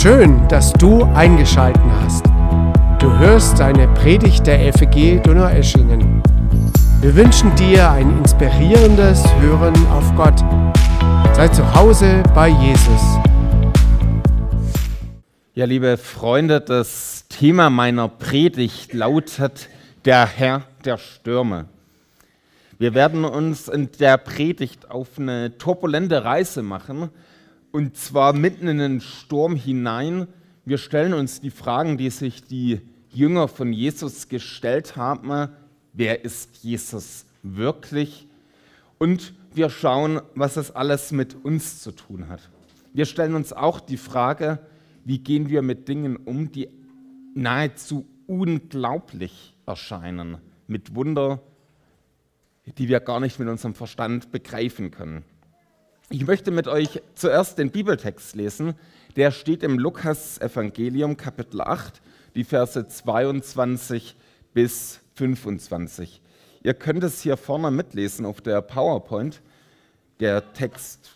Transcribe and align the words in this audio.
Schön, 0.00 0.46
dass 0.46 0.72
du 0.74 1.02
eingeschalten 1.02 1.90
hast. 2.00 2.24
Du 3.00 3.18
hörst 3.18 3.60
eine 3.60 3.88
Predigt 3.94 4.46
der 4.46 4.72
FEG 4.72 5.20
Donaueschingen. 5.24 6.22
Wir 7.00 7.16
wünschen 7.16 7.52
dir 7.56 7.90
ein 7.90 8.16
inspirierendes 8.18 9.24
Hören 9.40 9.74
auf 9.88 10.14
Gott. 10.14 10.38
Sei 11.34 11.48
zu 11.48 11.74
Hause 11.74 12.22
bei 12.32 12.46
Jesus. 12.46 13.02
Ja, 15.54 15.64
liebe 15.64 15.96
Freunde, 15.96 16.60
das 16.60 17.24
Thema 17.28 17.68
meiner 17.68 18.06
Predigt 18.06 18.94
lautet 18.94 19.68
der 20.04 20.26
Herr 20.26 20.62
der 20.84 20.98
Stürme. 20.98 21.64
Wir 22.78 22.94
werden 22.94 23.24
uns 23.24 23.66
in 23.66 23.90
der 23.98 24.16
Predigt 24.16 24.92
auf 24.92 25.18
eine 25.18 25.58
turbulente 25.58 26.22
Reise 26.22 26.62
machen 26.62 27.10
und 27.72 27.96
zwar 27.96 28.32
mitten 28.32 28.68
in 28.68 28.78
den 28.78 29.00
Sturm 29.00 29.56
hinein. 29.56 30.26
Wir 30.64 30.78
stellen 30.78 31.14
uns 31.14 31.40
die 31.40 31.50
Fragen, 31.50 31.98
die 31.98 32.10
sich 32.10 32.44
die 32.44 32.80
Jünger 33.10 33.48
von 33.48 33.72
Jesus 33.72 34.28
gestellt 34.28 34.96
haben. 34.96 35.48
Wer 35.92 36.24
ist 36.24 36.56
Jesus 36.62 37.26
wirklich? 37.42 38.26
Und 38.98 39.34
wir 39.54 39.70
schauen, 39.70 40.20
was 40.34 40.54
das 40.54 40.74
alles 40.74 41.12
mit 41.12 41.34
uns 41.44 41.82
zu 41.82 41.92
tun 41.92 42.28
hat. 42.28 42.48
Wir 42.92 43.06
stellen 43.06 43.34
uns 43.34 43.52
auch 43.52 43.80
die 43.80 43.96
Frage, 43.96 44.58
wie 45.04 45.18
gehen 45.18 45.48
wir 45.48 45.62
mit 45.62 45.88
Dingen 45.88 46.16
um, 46.16 46.50
die 46.52 46.68
nahezu 47.34 48.06
unglaublich 48.26 49.54
erscheinen, 49.66 50.38
mit 50.66 50.94
Wunder, 50.94 51.40
die 52.76 52.88
wir 52.88 53.00
gar 53.00 53.20
nicht 53.20 53.38
mit 53.38 53.48
unserem 53.48 53.74
Verstand 53.74 54.30
begreifen 54.30 54.90
können. 54.90 55.24
Ich 56.10 56.26
möchte 56.26 56.50
mit 56.50 56.68
euch 56.68 57.02
zuerst 57.14 57.58
den 57.58 57.70
Bibeltext 57.70 58.34
lesen. 58.34 58.74
Der 59.16 59.30
steht 59.30 59.62
im 59.62 59.78
Lukas 59.78 60.40
Evangelium 60.40 61.18
Kapitel 61.18 61.60
8, 61.60 62.00
die 62.34 62.44
Verse 62.44 62.88
22 62.88 64.16
bis 64.54 65.00
25. 65.16 66.22
Ihr 66.62 66.72
könnt 66.72 67.04
es 67.04 67.20
hier 67.20 67.36
vorne 67.36 67.70
mitlesen 67.70 68.24
auf 68.24 68.40
der 68.40 68.62
PowerPoint. 68.62 69.42
Der 70.18 70.54
Text, 70.54 71.10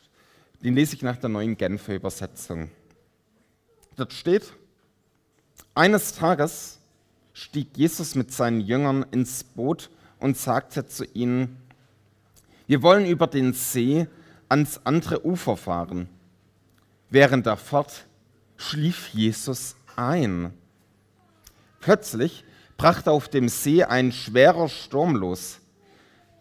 den 0.62 0.74
lese 0.74 0.94
ich 0.94 1.00
nach 1.00 1.16
der 1.16 1.30
neuen 1.30 1.56
Genfer 1.56 1.94
Übersetzung. 1.94 2.70
Dort 3.96 4.12
steht, 4.12 4.52
eines 5.74 6.12
Tages 6.12 6.80
stieg 7.32 7.68
Jesus 7.78 8.14
mit 8.14 8.30
seinen 8.30 8.60
Jüngern 8.60 9.06
ins 9.10 9.42
Boot 9.42 9.88
und 10.18 10.36
sagte 10.36 10.86
zu 10.86 11.06
ihnen, 11.14 11.56
wir 12.66 12.82
wollen 12.82 13.06
über 13.06 13.26
den 13.26 13.54
See 13.54 14.06
ans 14.52 14.82
andere 14.84 15.24
Ufer 15.24 15.56
fahren. 15.56 16.10
Während 17.08 17.46
der 17.46 17.56
Fahrt 17.56 18.04
schlief 18.58 19.08
Jesus 19.08 19.76
ein. 19.96 20.52
Plötzlich 21.80 22.44
brachte 22.76 23.10
auf 23.10 23.28
dem 23.28 23.48
See 23.48 23.82
ein 23.82 24.12
schwerer 24.12 24.68
Sturm 24.68 25.16
los. 25.16 25.58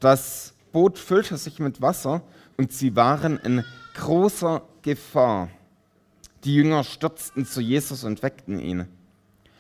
Das 0.02 0.54
Boot 0.74 1.00
füllte 1.00 1.38
sich 1.38 1.60
mit 1.60 1.82
Wasser 1.82 2.22
und 2.58 2.74
sie 2.74 2.98
waren 2.98 3.38
in 3.38 3.64
großer 3.96 4.62
Gefahr. 4.82 5.50
Die 6.44 6.56
Jünger 6.56 6.84
stürzten 6.84 7.46
zu 7.46 7.62
Jesus 7.62 8.04
und 8.04 8.22
weckten 8.24 8.60
ihn. 8.60 8.88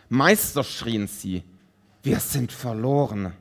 Meister, 0.09 0.65
schrien 0.65 1.07
sie, 1.07 1.43
wir 2.03 2.19
sind 2.19 2.51
verloren. 2.51 3.31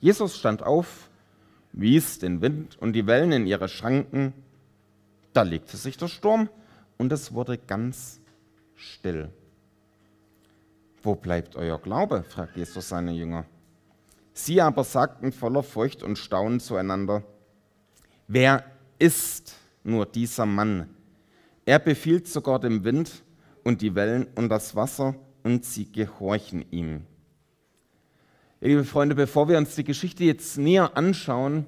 Jesus 0.00 0.38
stand 0.38 0.62
auf, 0.62 1.10
wies 1.72 2.18
den 2.18 2.40
Wind 2.40 2.78
und 2.78 2.92
die 2.92 3.06
Wellen 3.06 3.32
in 3.32 3.46
ihre 3.46 3.68
Schranken. 3.68 4.32
Da 5.32 5.42
legte 5.42 5.76
sich 5.76 5.96
der 5.96 6.08
Sturm 6.08 6.48
und 6.98 7.12
es 7.12 7.32
wurde 7.32 7.58
ganz 7.58 8.20
still. 8.74 9.30
Wo 11.02 11.14
bleibt 11.14 11.56
euer 11.56 11.80
Glaube? 11.80 12.22
fragt 12.22 12.56
Jesus 12.56 12.88
seine 12.88 13.12
Jünger. 13.12 13.44
Sie 14.34 14.60
aber 14.60 14.84
sagten 14.84 15.32
voller 15.32 15.62
Furcht 15.62 16.02
und 16.02 16.16
Staunen 16.16 16.60
zueinander, 16.60 17.22
wer 18.28 18.64
ist 18.98 19.56
nur 19.84 20.06
dieser 20.06 20.46
Mann? 20.46 20.88
Er 21.64 21.78
befiehlt 21.78 22.28
sogar 22.28 22.58
dem 22.58 22.84
Wind 22.84 23.22
und 23.62 23.82
die 23.82 23.94
Wellen 23.94 24.26
und 24.34 24.48
das 24.48 24.74
Wasser 24.74 25.14
und 25.42 25.64
sie 25.64 25.90
gehorchen 25.90 26.64
ihm. 26.70 27.06
Liebe 28.64 28.84
Freunde, 28.84 29.16
bevor 29.16 29.48
wir 29.48 29.58
uns 29.58 29.74
die 29.74 29.82
Geschichte 29.82 30.22
jetzt 30.22 30.56
näher 30.56 30.96
anschauen, 30.96 31.66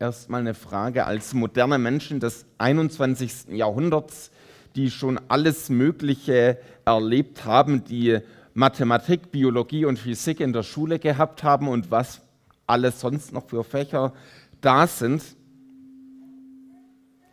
erstmal 0.00 0.40
eine 0.40 0.54
Frage 0.54 1.06
als 1.06 1.34
moderne 1.34 1.78
Menschen 1.78 2.18
des 2.18 2.46
21. 2.58 3.50
Jahrhunderts, 3.50 4.32
die 4.74 4.90
schon 4.90 5.20
alles 5.28 5.70
Mögliche 5.70 6.58
erlebt 6.84 7.44
haben, 7.44 7.84
die 7.84 8.18
Mathematik, 8.54 9.30
Biologie 9.30 9.84
und 9.84 10.00
Physik 10.00 10.40
in 10.40 10.52
der 10.52 10.64
Schule 10.64 10.98
gehabt 10.98 11.44
haben 11.44 11.68
und 11.68 11.92
was 11.92 12.22
alles 12.66 12.98
sonst 12.98 13.32
noch 13.32 13.46
für 13.48 13.62
Fächer 13.62 14.12
da 14.60 14.88
sind. 14.88 15.22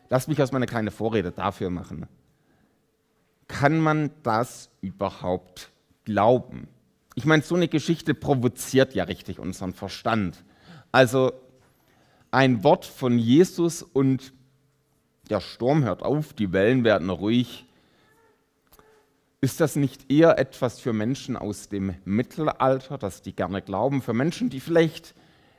Lass 0.08 0.28
mich 0.28 0.38
erstmal 0.38 0.60
eine 0.60 0.68
kleine 0.68 0.92
Vorrede 0.92 1.32
dafür 1.32 1.72
machen. 1.72 2.06
Kann 3.48 3.80
man 3.80 4.12
das 4.22 4.70
überhaupt 4.82 5.72
glauben? 6.06 6.68
Ich 7.16 7.26
meine, 7.26 7.44
so 7.44 7.56
eine 7.56 7.68
Geschichte 7.68 8.14
provoziert 8.14 8.96
ja 8.96 9.04
richtig 9.04 9.40
unseren 9.40 9.74
Verstand. 9.74 10.44
Also 10.92 11.34
ein 12.32 12.64
Wort 12.64 12.86
von 12.86 13.18
Jesus 13.20 13.84
und 13.84 14.34
der 15.30 15.42
Sturm 15.42 15.84
hört 15.84 16.04
auf, 16.04 16.34
die 16.34 16.54
Wellen 16.54 16.84
werden 16.84 17.10
ruhig. 17.10 17.66
Ist 19.42 19.60
das 19.60 19.76
nicht 19.76 20.12
eher 20.12 20.38
etwas 20.38 20.80
für 20.80 20.94
Menschen 20.94 21.36
aus 21.36 21.68
dem 21.68 21.96
Mittelalter, 22.06 22.98
dass 22.98 23.22
die 23.22 23.36
gerne 23.36 23.62
glauben, 23.62 24.02
für 24.02 24.14
Menschen, 24.14 24.50
die 24.50 24.60
vielleicht 24.60 25.16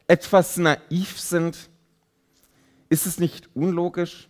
etwas 0.06 0.56
naiv 0.56 1.18
sind? 1.20 1.68
Ist 2.88 3.06
es 3.06 3.18
nicht 3.18 3.50
unlogisch? 3.54 4.28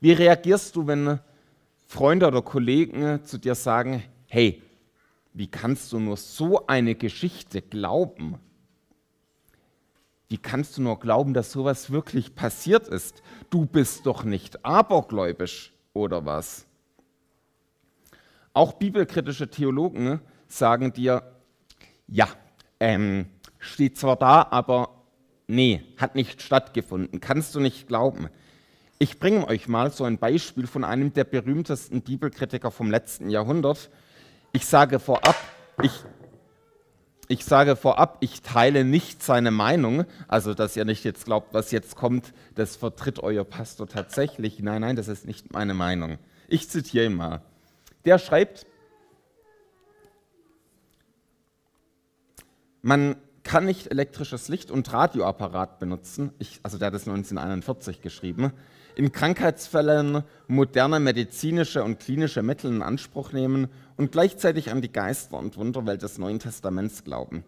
Wie 0.00 0.12
reagierst 0.12 0.74
du, 0.76 0.86
wenn 0.86 1.20
Freunde 1.86 2.26
oder 2.26 2.42
Kollegen 2.42 3.24
zu 3.24 3.38
dir 3.38 3.54
sagen, 3.54 4.02
hey, 4.26 4.62
wie 5.34 5.48
kannst 5.48 5.92
du 5.92 5.98
nur 5.98 6.16
so 6.16 6.66
eine 6.66 6.94
Geschichte 6.94 7.62
glauben? 7.62 8.38
Wie 10.28 10.38
kannst 10.38 10.76
du 10.76 10.82
nur 10.82 10.98
glauben, 10.98 11.34
dass 11.34 11.52
sowas 11.52 11.90
wirklich 11.90 12.34
passiert 12.34 12.88
ist? 12.88 13.22
Du 13.50 13.66
bist 13.66 14.06
doch 14.06 14.24
nicht 14.24 14.64
abergläubisch 14.64 15.72
oder 15.92 16.24
was? 16.24 16.66
Auch 18.54 18.74
bibelkritische 18.74 19.48
Theologen 19.48 20.20
sagen 20.48 20.92
dir, 20.92 21.22
ja, 22.06 22.28
ähm, 22.80 23.26
steht 23.58 23.98
zwar 23.98 24.16
da, 24.16 24.46
aber 24.50 25.02
nee, 25.46 25.82
hat 25.96 26.14
nicht 26.14 26.42
stattgefunden, 26.42 27.20
kannst 27.20 27.54
du 27.54 27.60
nicht 27.60 27.88
glauben. 27.88 28.28
Ich 28.98 29.18
bringe 29.18 29.46
euch 29.48 29.68
mal 29.68 29.90
so 29.90 30.04
ein 30.04 30.18
Beispiel 30.18 30.66
von 30.66 30.84
einem 30.84 31.12
der 31.12 31.24
berühmtesten 31.24 32.02
Bibelkritiker 32.02 32.70
vom 32.70 32.90
letzten 32.90 33.30
Jahrhundert, 33.30 33.90
ich 34.52 34.66
sage 34.66 34.98
vorab, 34.98 35.36
ich, 35.82 35.92
ich 37.28 37.44
sage 37.44 37.76
vorab, 37.76 38.18
ich 38.20 38.42
teile 38.42 38.84
nicht 38.84 39.22
seine 39.22 39.50
Meinung, 39.50 40.04
also 40.28 40.54
dass 40.54 40.76
ihr 40.76 40.84
nicht 40.84 41.04
jetzt 41.04 41.24
glaubt, 41.24 41.54
was 41.54 41.70
jetzt 41.70 41.96
kommt, 41.96 42.34
das 42.54 42.76
vertritt 42.76 43.18
euer 43.18 43.44
Pastor 43.44 43.88
tatsächlich. 43.88 44.60
Nein, 44.60 44.82
nein, 44.82 44.96
das 44.96 45.08
ist 45.08 45.26
nicht 45.26 45.52
meine 45.52 45.74
Meinung. 45.74 46.18
Ich 46.48 46.68
zitiere 46.68 47.06
ihn 47.06 47.14
mal. 47.14 47.40
Der 48.04 48.18
schreibt, 48.18 48.66
man 52.82 53.16
kann 53.42 53.64
nicht 53.64 53.90
elektrisches 53.90 54.48
Licht 54.48 54.70
und 54.70 54.92
Radioapparat 54.92 55.78
benutzen. 55.78 56.32
Ich, 56.38 56.60
also 56.62 56.78
der 56.78 56.88
hat 56.88 56.94
das 56.94 57.08
1941 57.08 58.02
geschrieben 58.02 58.52
in 58.94 59.12
Krankheitsfällen 59.12 60.22
moderne 60.48 61.00
medizinische 61.00 61.82
und 61.82 61.98
klinische 61.98 62.42
Mittel 62.42 62.72
in 62.72 62.82
Anspruch 62.82 63.32
nehmen 63.32 63.68
und 64.02 64.10
gleichzeitig 64.10 64.72
an 64.72 64.82
die 64.82 64.90
Geister 64.90 65.38
und 65.38 65.56
Wunderwelt 65.56 66.02
des 66.02 66.18
Neuen 66.18 66.40
Testaments 66.40 67.04
glauben. 67.04 67.44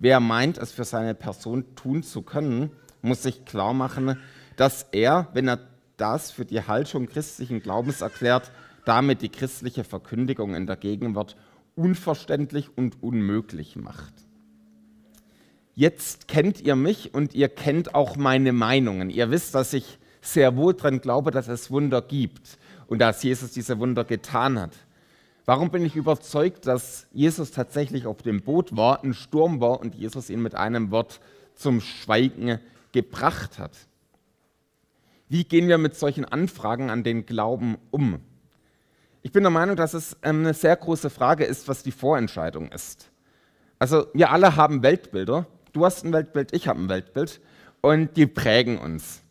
Wer 0.00 0.18
meint, 0.18 0.58
es 0.58 0.72
für 0.72 0.82
seine 0.82 1.14
Person 1.14 1.76
tun 1.76 2.02
zu 2.02 2.22
können, 2.22 2.72
muss 3.00 3.22
sich 3.22 3.44
klar 3.44 3.74
machen, 3.74 4.18
dass 4.56 4.86
er, 4.90 5.28
wenn 5.34 5.46
er 5.46 5.60
das 5.96 6.32
für 6.32 6.44
die 6.44 6.66
Haltung 6.66 7.06
christlichen 7.06 7.60
Glaubens 7.60 8.00
erklärt, 8.00 8.50
damit 8.84 9.22
die 9.22 9.28
christliche 9.28 9.84
Verkündigung 9.84 10.56
in 10.56 10.66
der 10.66 10.74
Gegenwart 10.74 11.36
unverständlich 11.76 12.76
und 12.76 13.00
unmöglich 13.00 13.76
macht. 13.76 14.14
Jetzt 15.76 16.26
kennt 16.26 16.60
ihr 16.60 16.74
mich 16.74 17.14
und 17.14 17.36
ihr 17.36 17.48
kennt 17.48 17.94
auch 17.94 18.16
meine 18.16 18.52
Meinungen. 18.52 19.10
Ihr 19.10 19.30
wisst, 19.30 19.54
dass 19.54 19.72
ich 19.72 20.00
sehr 20.20 20.56
wohl 20.56 20.74
daran 20.74 21.00
glaube, 21.00 21.30
dass 21.30 21.46
es 21.46 21.70
Wunder 21.70 22.02
gibt 22.02 22.58
und 22.88 22.98
dass 22.98 23.22
Jesus 23.22 23.52
diese 23.52 23.78
Wunder 23.78 24.02
getan 24.02 24.58
hat. 24.58 24.72
Warum 25.46 25.70
bin 25.70 25.84
ich 25.84 25.94
überzeugt, 25.94 26.66
dass 26.66 27.06
Jesus 27.12 27.50
tatsächlich 27.50 28.06
auf 28.06 28.22
dem 28.22 28.42
Boot 28.42 28.76
war, 28.76 29.04
ein 29.04 29.12
Sturm 29.12 29.60
war 29.60 29.80
und 29.80 29.94
Jesus 29.94 30.30
ihn 30.30 30.40
mit 30.40 30.54
einem 30.54 30.90
Wort 30.90 31.20
zum 31.54 31.82
Schweigen 31.82 32.60
gebracht 32.92 33.58
hat? 33.58 33.72
Wie 35.28 35.44
gehen 35.44 35.68
wir 35.68 35.78
mit 35.78 35.96
solchen 35.96 36.24
Anfragen 36.24 36.90
an 36.90 37.04
den 37.04 37.26
Glauben 37.26 37.76
um? 37.90 38.20
Ich 39.22 39.32
bin 39.32 39.42
der 39.42 39.50
Meinung, 39.50 39.76
dass 39.76 39.94
es 39.94 40.16
ähm, 40.22 40.40
eine 40.40 40.54
sehr 40.54 40.76
große 40.76 41.10
Frage 41.10 41.44
ist, 41.44 41.66
was 41.68 41.82
die 41.82 41.92
Vorentscheidung 41.92 42.70
ist. 42.72 43.10
Also 43.78 44.06
wir 44.14 44.30
alle 44.30 44.56
haben 44.56 44.82
Weltbilder. 44.82 45.46
Du 45.72 45.84
hast 45.84 46.04
ein 46.04 46.12
Weltbild, 46.12 46.54
ich 46.54 46.68
habe 46.68 46.80
ein 46.80 46.88
Weltbild. 46.88 47.40
Und 47.80 48.16
die 48.16 48.26
prägen 48.26 48.78
uns. 48.78 49.22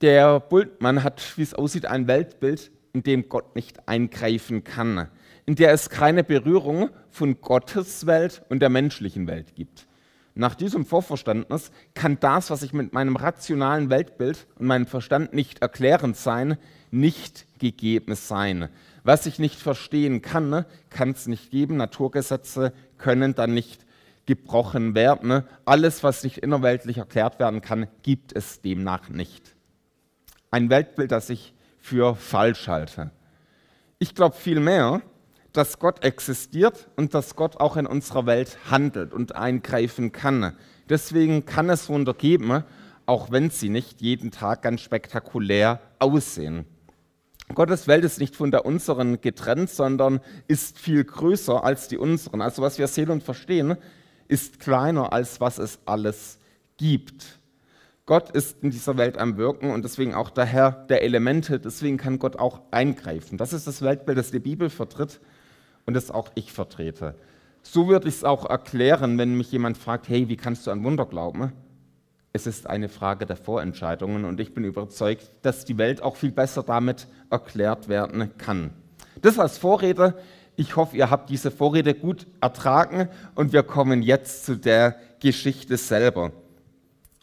Der 0.00 0.40
Bultmann 0.40 1.02
hat, 1.04 1.36
wie 1.36 1.42
es 1.42 1.54
aussieht, 1.54 1.86
ein 1.86 2.06
Weltbild, 2.06 2.70
in 2.92 3.02
dem 3.02 3.28
Gott 3.28 3.54
nicht 3.54 3.88
eingreifen 3.88 4.64
kann, 4.64 5.08
in 5.46 5.54
der 5.54 5.72
es 5.72 5.90
keine 5.90 6.24
Berührung 6.24 6.90
von 7.10 7.40
Gottes 7.40 8.06
Welt 8.06 8.42
und 8.48 8.60
der 8.60 8.68
menschlichen 8.68 9.26
Welt 9.26 9.54
gibt. 9.54 9.86
Nach 10.34 10.54
diesem 10.54 10.86
Vorverständnis 10.86 11.72
kann 11.94 12.20
das, 12.20 12.50
was 12.50 12.62
ich 12.62 12.72
mit 12.72 12.92
meinem 12.92 13.16
rationalen 13.16 13.90
Weltbild 13.90 14.46
und 14.56 14.66
meinem 14.66 14.86
Verstand 14.86 15.34
nicht 15.34 15.62
erklären 15.62 16.14
sein, 16.14 16.58
nicht 16.92 17.46
gegeben 17.58 18.14
sein. 18.14 18.68
Was 19.02 19.26
ich 19.26 19.40
nicht 19.40 19.60
verstehen 19.60 20.22
kann, 20.22 20.64
kann 20.90 21.10
es 21.10 21.26
nicht 21.26 21.50
geben. 21.50 21.76
Naturgesetze 21.76 22.72
können 22.98 23.34
dann 23.34 23.52
nicht 23.52 23.84
gebrochen 24.26 24.94
werden. 24.94 25.42
Alles, 25.64 26.04
was 26.04 26.22
nicht 26.22 26.38
innerweltlich 26.38 26.98
erklärt 26.98 27.40
werden 27.40 27.60
kann, 27.60 27.88
gibt 28.02 28.36
es 28.36 28.60
demnach 28.60 29.08
nicht. 29.08 29.56
Ein 30.50 30.70
Weltbild, 30.70 31.10
das 31.10 31.30
ich 31.30 31.54
für 31.88 32.14
falsch 32.14 32.68
halte. 32.68 33.10
Ich 33.98 34.14
glaube 34.14 34.36
vielmehr, 34.36 35.00
dass 35.52 35.78
Gott 35.78 36.04
existiert 36.04 36.88
und 36.96 37.14
dass 37.14 37.34
Gott 37.34 37.56
auch 37.56 37.78
in 37.78 37.86
unserer 37.86 38.26
Welt 38.26 38.58
handelt 38.70 39.14
und 39.14 39.34
eingreifen 39.34 40.12
kann. 40.12 40.54
Deswegen 40.90 41.46
kann 41.46 41.70
es 41.70 41.88
Wunder 41.88 42.12
geben, 42.12 42.62
auch 43.06 43.30
wenn 43.30 43.48
sie 43.48 43.70
nicht 43.70 44.02
jeden 44.02 44.30
Tag 44.30 44.62
ganz 44.62 44.82
spektakulär 44.82 45.80
aussehen. 45.98 46.66
Gottes 47.54 47.88
Welt 47.88 48.04
ist 48.04 48.20
nicht 48.20 48.36
von 48.36 48.50
der 48.50 48.66
unseren 48.66 49.22
getrennt, 49.22 49.70
sondern 49.70 50.20
ist 50.46 50.78
viel 50.78 51.02
größer 51.04 51.64
als 51.64 51.88
die 51.88 51.96
unseren. 51.96 52.42
Also 52.42 52.60
was 52.60 52.78
wir 52.78 52.86
sehen 52.86 53.08
und 53.08 53.22
verstehen, 53.22 53.78
ist 54.28 54.60
kleiner 54.60 55.14
als 55.14 55.40
was 55.40 55.56
es 55.58 55.78
alles 55.86 56.38
gibt. 56.76 57.37
Gott 58.08 58.30
ist 58.30 58.62
in 58.62 58.70
dieser 58.70 58.96
Welt 58.96 59.18
am 59.18 59.36
Wirken 59.36 59.70
und 59.70 59.84
deswegen 59.84 60.14
auch 60.14 60.30
der 60.30 60.46
Herr 60.46 60.70
der 60.88 61.02
Elemente, 61.02 61.60
deswegen 61.60 61.98
kann 61.98 62.18
Gott 62.18 62.36
auch 62.36 62.62
eingreifen. 62.70 63.36
Das 63.36 63.52
ist 63.52 63.66
das 63.66 63.82
Weltbild, 63.82 64.16
das 64.16 64.30
die 64.30 64.38
Bibel 64.38 64.70
vertritt 64.70 65.20
und 65.84 65.92
das 65.92 66.10
auch 66.10 66.30
ich 66.34 66.50
vertrete. 66.50 67.16
So 67.60 67.86
würde 67.86 68.08
ich 68.08 68.14
es 68.14 68.24
auch 68.24 68.48
erklären, 68.48 69.18
wenn 69.18 69.34
mich 69.34 69.52
jemand 69.52 69.76
fragt, 69.76 70.08
hey, 70.08 70.30
wie 70.30 70.38
kannst 70.38 70.66
du 70.66 70.70
an 70.70 70.84
Wunder 70.84 71.04
glauben? 71.04 71.52
Es 72.32 72.46
ist 72.46 72.66
eine 72.66 72.88
Frage 72.88 73.26
der 73.26 73.36
Vorentscheidungen 73.36 74.24
und 74.24 74.40
ich 74.40 74.54
bin 74.54 74.64
überzeugt, 74.64 75.30
dass 75.42 75.66
die 75.66 75.76
Welt 75.76 76.02
auch 76.02 76.16
viel 76.16 76.32
besser 76.32 76.62
damit 76.62 77.08
erklärt 77.28 77.90
werden 77.90 78.30
kann. 78.38 78.70
Das 79.20 79.38
als 79.38 79.58
Vorrede. 79.58 80.18
Ich 80.56 80.76
hoffe, 80.76 80.96
ihr 80.96 81.10
habt 81.10 81.28
diese 81.28 81.50
Vorrede 81.50 81.92
gut 81.92 82.26
ertragen 82.40 83.10
und 83.34 83.52
wir 83.52 83.64
kommen 83.64 84.00
jetzt 84.00 84.46
zu 84.46 84.56
der 84.56 84.96
Geschichte 85.20 85.76
selber. 85.76 86.32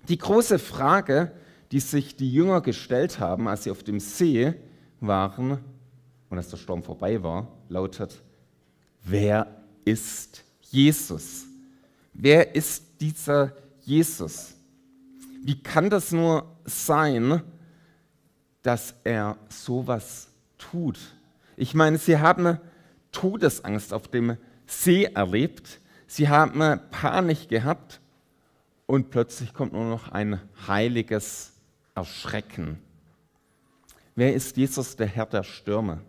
Die 0.07 0.17
große 0.17 0.59
Frage, 0.59 1.31
die 1.71 1.79
sich 1.79 2.15
die 2.15 2.31
Jünger 2.31 2.61
gestellt 2.61 3.19
haben, 3.19 3.47
als 3.47 3.63
sie 3.63 3.71
auf 3.71 3.83
dem 3.83 3.99
See 3.99 4.53
waren 4.99 5.59
und 6.29 6.37
als 6.37 6.49
der 6.49 6.57
Sturm 6.57 6.83
vorbei 6.83 7.21
war, 7.23 7.47
lautet, 7.69 8.21
wer 9.03 9.47
ist 9.83 10.43
Jesus? 10.61 11.45
Wer 12.13 12.55
ist 12.55 13.01
dieser 13.01 13.53
Jesus? 13.81 14.53
Wie 15.43 15.61
kann 15.61 15.89
das 15.89 16.11
nur 16.11 16.55
sein, 16.65 17.41
dass 18.61 18.95
er 19.03 19.37
sowas 19.49 20.29
tut? 20.57 20.99
Ich 21.57 21.73
meine, 21.73 21.97
sie 21.97 22.17
haben 22.17 22.59
Todesangst 23.11 23.93
auf 23.93 24.07
dem 24.07 24.37
See 24.67 25.05
erlebt, 25.05 25.79
sie 26.07 26.29
haben 26.29 26.79
Panik 26.91 27.49
gehabt 27.49 28.01
und 28.87 29.09
plötzlich 29.09 29.53
kommt 29.53 29.73
nur 29.73 29.85
noch 29.85 30.09
ein 30.11 30.39
heiliges 30.67 31.53
Erschrecken. 31.95 32.79
Wer 34.15 34.33
ist 34.33 34.57
Jesus, 34.57 34.95
der 34.95 35.07
Herr 35.07 35.25
der 35.25 35.43
Stürme? 35.43 36.01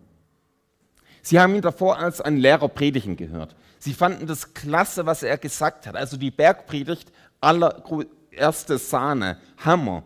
Sie 1.23 1.41
haben 1.41 1.55
ihn 1.55 1.63
davor 1.63 1.99
als 1.99 2.21
ein 2.21 2.37
Lehrer 2.37 2.69
predigen 2.69 3.17
gehört. 3.17 3.57
Sie 3.79 3.95
fanden 3.95 4.27
das 4.27 4.55
klasse, 4.55 5.07
was 5.07 5.23
er 5.23 5.39
gesagt 5.39 5.87
hat. 5.87 5.97
Also 5.97 6.17
die 6.17 6.31
Bergpredigt, 6.31 7.11
allererste 7.41 8.79
Sahne, 8.79 9.39
Hammer. 9.59 10.05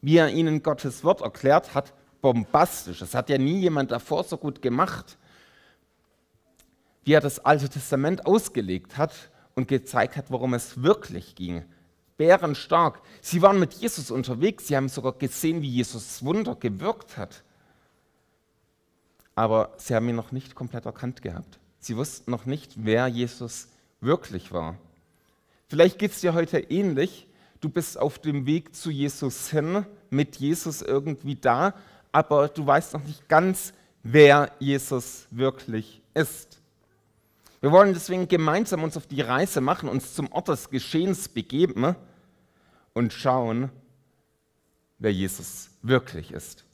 Wie 0.00 0.16
er 0.16 0.30
ihnen 0.30 0.62
Gottes 0.62 1.04
Wort 1.04 1.20
erklärt 1.20 1.74
hat, 1.74 1.92
bombastisch. 2.22 3.00
Das 3.00 3.14
hat 3.14 3.28
ja 3.28 3.38
nie 3.38 3.60
jemand 3.60 3.90
davor 3.90 4.24
so 4.24 4.36
gut 4.36 4.62
gemacht. 4.62 5.18
Wie 7.04 7.12
er 7.12 7.20
das 7.20 7.44
Alte 7.44 7.68
Testament 7.68 8.24
ausgelegt 8.26 8.96
hat 8.96 9.12
und 9.54 9.68
gezeigt 9.68 10.16
hat, 10.16 10.30
worum 10.30 10.54
es 10.54 10.82
wirklich 10.82 11.34
ging 11.34 11.64
bärenstark. 12.16 13.00
Sie 13.20 13.42
waren 13.42 13.58
mit 13.58 13.74
Jesus 13.74 14.10
unterwegs, 14.10 14.66
sie 14.66 14.76
haben 14.76 14.88
sogar 14.88 15.12
gesehen, 15.12 15.62
wie 15.62 15.70
Jesus 15.70 16.24
Wunder 16.24 16.54
gewirkt 16.54 17.16
hat. 17.16 17.42
Aber 19.34 19.72
sie 19.78 19.94
haben 19.94 20.08
ihn 20.08 20.16
noch 20.16 20.32
nicht 20.32 20.54
komplett 20.54 20.86
erkannt 20.86 21.22
gehabt. 21.22 21.58
Sie 21.78 21.96
wussten 21.96 22.30
noch 22.30 22.46
nicht, 22.46 22.72
wer 22.76 23.06
Jesus 23.08 23.68
wirklich 24.00 24.52
war. 24.52 24.76
Vielleicht 25.68 25.98
geht 25.98 26.12
es 26.12 26.20
dir 26.20 26.34
heute 26.34 26.58
ähnlich. 26.58 27.26
Du 27.60 27.68
bist 27.68 27.98
auf 27.98 28.18
dem 28.18 28.44
Weg 28.46 28.74
zu 28.74 28.90
Jesus 28.90 29.48
hin, 29.48 29.86
mit 30.10 30.36
Jesus 30.36 30.82
irgendwie 30.82 31.36
da, 31.36 31.74
aber 32.10 32.48
du 32.48 32.66
weißt 32.66 32.92
noch 32.92 33.04
nicht 33.04 33.28
ganz, 33.28 33.72
wer 34.02 34.52
Jesus 34.58 35.26
wirklich 35.30 36.02
ist. 36.14 36.61
Wir 37.62 37.70
wollen 37.70 37.94
deswegen 37.94 38.26
gemeinsam 38.26 38.82
uns 38.82 38.96
auf 38.96 39.06
die 39.06 39.20
Reise 39.20 39.60
machen, 39.60 39.88
uns 39.88 40.14
zum 40.14 40.32
Ort 40.32 40.48
des 40.48 40.68
Geschehens 40.68 41.28
begeben 41.28 41.94
und 42.92 43.12
schauen, 43.12 43.70
wer 44.98 45.12
Jesus 45.12 45.70
wirklich 45.80 46.32
ist. 46.32 46.64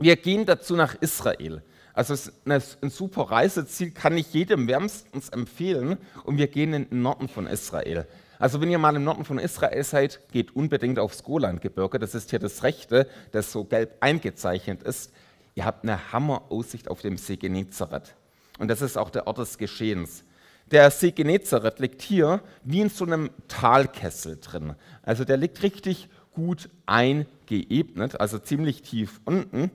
Wir 0.00 0.16
gehen 0.16 0.44
dazu 0.44 0.74
nach 0.74 0.96
Israel. 0.96 1.62
Also 1.94 2.14
es 2.14 2.32
ist 2.44 2.82
ein 2.82 2.90
super 2.90 3.30
Reiseziel, 3.30 3.92
kann 3.92 4.18
ich 4.18 4.34
jedem 4.34 4.66
wärmstens 4.66 5.28
empfehlen. 5.28 5.98
Und 6.24 6.36
wir 6.36 6.48
gehen 6.48 6.74
in 6.74 6.88
den 6.88 7.02
Norden 7.02 7.28
von 7.28 7.46
Israel. 7.46 8.04
Also 8.40 8.60
wenn 8.60 8.70
ihr 8.70 8.78
mal 8.78 8.96
im 8.96 9.04
Norden 9.04 9.24
von 9.24 9.38
Israel 9.38 9.84
seid, 9.84 10.20
geht 10.32 10.56
unbedingt 10.56 10.98
aufs 10.98 11.22
Golangebirge. 11.22 12.00
Das 12.00 12.16
ist 12.16 12.30
hier 12.30 12.40
das 12.40 12.64
Rechte, 12.64 13.08
das 13.30 13.52
so 13.52 13.62
gelb 13.62 13.96
eingezeichnet 14.00 14.82
ist. 14.82 15.12
Ihr 15.54 15.64
habt 15.64 15.84
eine 15.84 16.12
Hammeraussicht 16.12 16.88
auf 16.88 17.02
dem 17.02 17.16
See 17.18 17.36
Genezareth. 17.36 18.16
Und 18.58 18.68
das 18.68 18.82
ist 18.82 18.98
auch 18.98 19.10
der 19.10 19.26
Ort 19.26 19.38
des 19.38 19.58
Geschehens. 19.58 20.24
Der 20.70 20.90
See 20.90 21.12
Genezareth 21.12 21.78
liegt 21.78 22.02
hier 22.02 22.42
wie 22.62 22.80
in 22.80 22.90
so 22.90 23.04
einem 23.04 23.30
Talkessel 23.48 24.38
drin. 24.40 24.74
Also 25.02 25.24
der 25.24 25.38
liegt 25.38 25.62
richtig 25.62 26.08
gut 26.32 26.68
eingeebnet, 26.86 28.20
also 28.20 28.38
ziemlich 28.38 28.82
tief 28.82 29.20
unten. 29.24 29.70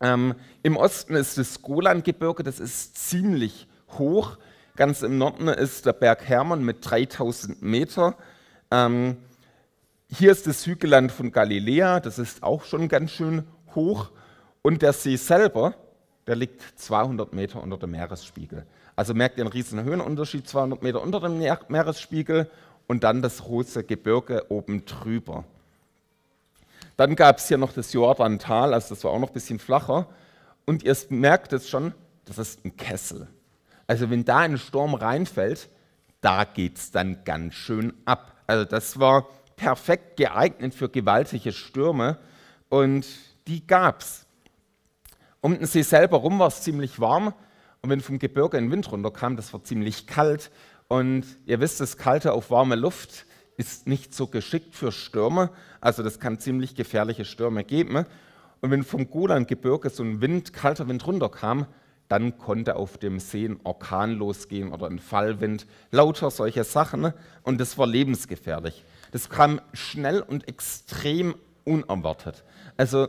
Ähm, 0.00 0.34
Im 0.62 0.76
Osten 0.76 1.14
ist 1.14 1.38
das 1.38 1.62
Golangebirge, 1.62 2.42
das 2.42 2.60
ist 2.60 2.96
ziemlich 2.96 3.68
hoch. 3.90 4.38
Ganz 4.76 5.02
im 5.02 5.18
Norden 5.18 5.48
ist 5.48 5.86
der 5.86 5.92
Berg 5.92 6.28
Hermon 6.28 6.64
mit 6.64 6.78
3000 6.82 7.62
Meter. 7.62 8.16
Ähm, 8.70 9.16
hier 10.10 10.32
ist 10.32 10.46
das 10.46 10.66
Hügelland 10.66 11.12
von 11.12 11.32
Galiläa, 11.32 12.00
das 12.00 12.18
ist 12.18 12.42
auch 12.42 12.64
schon 12.64 12.88
ganz 12.88 13.12
schön 13.12 13.44
hoch. 13.74 14.10
Und 14.62 14.82
der 14.82 14.92
See 14.92 15.16
selber, 15.16 15.74
der 16.28 16.36
liegt 16.36 16.62
200 16.78 17.32
Meter 17.32 17.62
unter 17.62 17.78
dem 17.78 17.92
Meeresspiegel. 17.92 18.66
Also 18.94 19.14
merkt 19.14 19.38
ihr 19.38 19.44
einen 19.44 19.52
riesen 19.52 19.82
Höhenunterschied, 19.82 20.46
200 20.46 20.82
Meter 20.82 21.02
unter 21.02 21.20
dem 21.20 21.38
Meeresspiegel 21.38 22.50
und 22.86 23.02
dann 23.02 23.22
das 23.22 23.38
große 23.38 23.82
Gebirge 23.84 24.44
oben 24.50 24.84
drüber. 24.84 25.44
Dann 26.96 27.16
gab 27.16 27.38
es 27.38 27.48
hier 27.48 27.58
noch 27.58 27.72
das 27.72 27.92
Jordantal, 27.92 28.74
also 28.74 28.94
das 28.94 29.04
war 29.04 29.12
auch 29.12 29.18
noch 29.18 29.28
ein 29.28 29.34
bisschen 29.34 29.58
flacher. 29.58 30.06
Und 30.66 30.82
ihr 30.82 30.96
merkt 31.08 31.52
es 31.52 31.68
schon, 31.68 31.94
das 32.26 32.38
ist 32.38 32.64
ein 32.64 32.76
Kessel. 32.76 33.26
Also 33.86 34.10
wenn 34.10 34.24
da 34.24 34.38
ein 34.38 34.58
Sturm 34.58 34.94
reinfällt, 34.94 35.70
da 36.20 36.44
geht 36.44 36.76
es 36.76 36.90
dann 36.90 37.24
ganz 37.24 37.54
schön 37.54 37.94
ab. 38.04 38.34
Also 38.46 38.64
das 38.64 38.98
war 38.98 39.28
perfekt 39.56 40.18
geeignet 40.18 40.74
für 40.74 40.88
gewaltige 40.88 41.52
Stürme 41.52 42.18
und 42.68 43.06
die 43.46 43.66
gab 43.66 44.02
es. 44.02 44.27
Um 45.40 45.56
den 45.56 45.66
See 45.66 45.82
selber 45.82 46.18
rum 46.18 46.38
war 46.38 46.48
es 46.48 46.62
ziemlich 46.62 47.00
warm 47.00 47.32
und 47.80 47.90
wenn 47.90 48.00
vom 48.00 48.18
Gebirge 48.18 48.58
ein 48.58 48.70
Wind 48.70 48.90
runterkam, 48.90 49.36
das 49.36 49.52
war 49.52 49.62
ziemlich 49.62 50.06
kalt. 50.06 50.50
Und 50.88 51.24
ihr 51.46 51.60
wisst, 51.60 51.80
das 51.80 51.96
Kalte 51.96 52.32
auf 52.32 52.50
warme 52.50 52.74
Luft 52.74 53.26
ist 53.56 53.86
nicht 53.86 54.14
so 54.14 54.26
geschickt 54.26 54.74
für 54.74 54.90
Stürme. 54.90 55.50
Also 55.80 56.02
das 56.02 56.18
kann 56.18 56.38
ziemlich 56.38 56.74
gefährliche 56.74 57.24
Stürme 57.24 57.64
geben. 57.64 58.04
Und 58.60 58.70
wenn 58.70 58.82
vom 58.82 59.10
Golangebirge 59.10 59.90
so 59.90 60.02
ein 60.02 60.20
Wind, 60.20 60.52
kalter 60.52 60.88
Wind 60.88 61.06
runterkam, 61.06 61.66
dann 62.08 62.38
konnte 62.38 62.76
auf 62.76 62.98
dem 62.98 63.20
See 63.20 63.44
ein 63.44 63.60
Orkan 63.64 64.14
losgehen 64.14 64.72
oder 64.72 64.86
ein 64.86 64.98
Fallwind, 64.98 65.66
lauter 65.90 66.30
solche 66.30 66.64
Sachen. 66.64 67.12
Und 67.42 67.60
das 67.60 67.78
war 67.78 67.86
lebensgefährlich. 67.86 68.82
Das 69.12 69.28
kam 69.28 69.60
schnell 69.72 70.20
und 70.20 70.48
extrem 70.48 71.34
unerwartet. 71.64 72.44
Also 72.76 73.08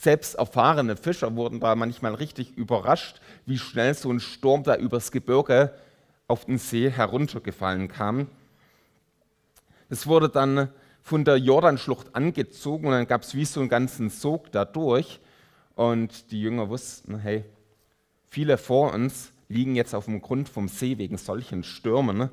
Selbst 0.00 0.36
erfahrene 0.36 0.96
Fischer 0.96 1.36
wurden 1.36 1.60
da 1.60 1.74
manchmal 1.74 2.14
richtig 2.14 2.56
überrascht, 2.56 3.20
wie 3.44 3.58
schnell 3.58 3.92
so 3.92 4.10
ein 4.10 4.18
Sturm 4.18 4.62
da 4.62 4.74
übers 4.76 5.12
Gebirge 5.12 5.74
auf 6.26 6.46
den 6.46 6.56
See 6.56 6.88
heruntergefallen 6.88 7.88
kam. 7.88 8.28
Es 9.90 10.06
wurde 10.06 10.30
dann 10.30 10.70
von 11.02 11.26
der 11.26 11.36
Jordanschlucht 11.36 12.14
angezogen 12.14 12.86
und 12.86 12.92
dann 12.92 13.06
gab 13.06 13.24
es 13.24 13.34
wie 13.34 13.44
so 13.44 13.60
einen 13.60 13.68
ganzen 13.68 14.08
Sog 14.08 14.50
dadurch. 14.52 15.20
Und 15.74 16.30
die 16.30 16.40
Jünger 16.40 16.70
wussten, 16.70 17.18
hey, 17.18 17.44
viele 18.24 18.56
vor 18.56 18.94
uns 18.94 19.32
liegen 19.50 19.76
jetzt 19.76 19.94
auf 19.94 20.06
dem 20.06 20.22
Grund 20.22 20.48
vom 20.48 20.68
See 20.68 20.96
wegen 20.96 21.18
solchen 21.18 21.62
Stürmen. 21.62 22.30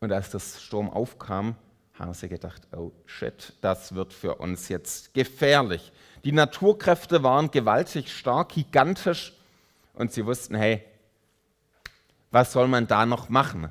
Und 0.00 0.10
als 0.10 0.30
das 0.30 0.60
Sturm 0.60 0.90
aufkam, 0.90 1.54
haben 1.94 2.14
sie 2.14 2.28
gedacht, 2.28 2.66
oh 2.76 2.90
shit, 3.06 3.52
das 3.60 3.94
wird 3.94 4.12
für 4.12 4.34
uns 4.34 4.68
jetzt 4.68 5.14
gefährlich. 5.14 5.92
Die 6.26 6.32
Naturkräfte 6.32 7.22
waren 7.22 7.52
gewaltig 7.52 8.12
stark, 8.12 8.48
gigantisch 8.48 9.32
und 9.94 10.10
sie 10.10 10.26
wussten, 10.26 10.56
hey, 10.56 10.82
was 12.32 12.50
soll 12.50 12.66
man 12.66 12.88
da 12.88 13.06
noch 13.06 13.28
machen? 13.28 13.68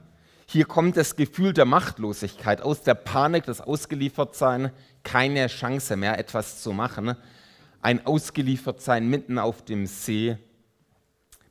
Hier 0.47 0.63
kommt 0.63 0.95
das 0.95 1.17
Gefühl 1.17 1.51
der 1.51 1.65
Machtlosigkeit 1.65 2.62
aus 2.62 2.81
der 2.81 2.93
Panik 2.93 3.43
des 3.43 3.59
Ausgeliefertsein, 3.59 4.71
keine 5.03 5.47
Chance 5.47 5.97
mehr, 5.97 6.17
etwas 6.17 6.62
zu 6.62 6.71
machen. 6.71 7.17
Ein 7.81 8.05
Ausgeliefertsein 8.05 9.09
mitten 9.09 9.38
auf 9.38 9.65
dem 9.65 9.85
See. 9.85 10.38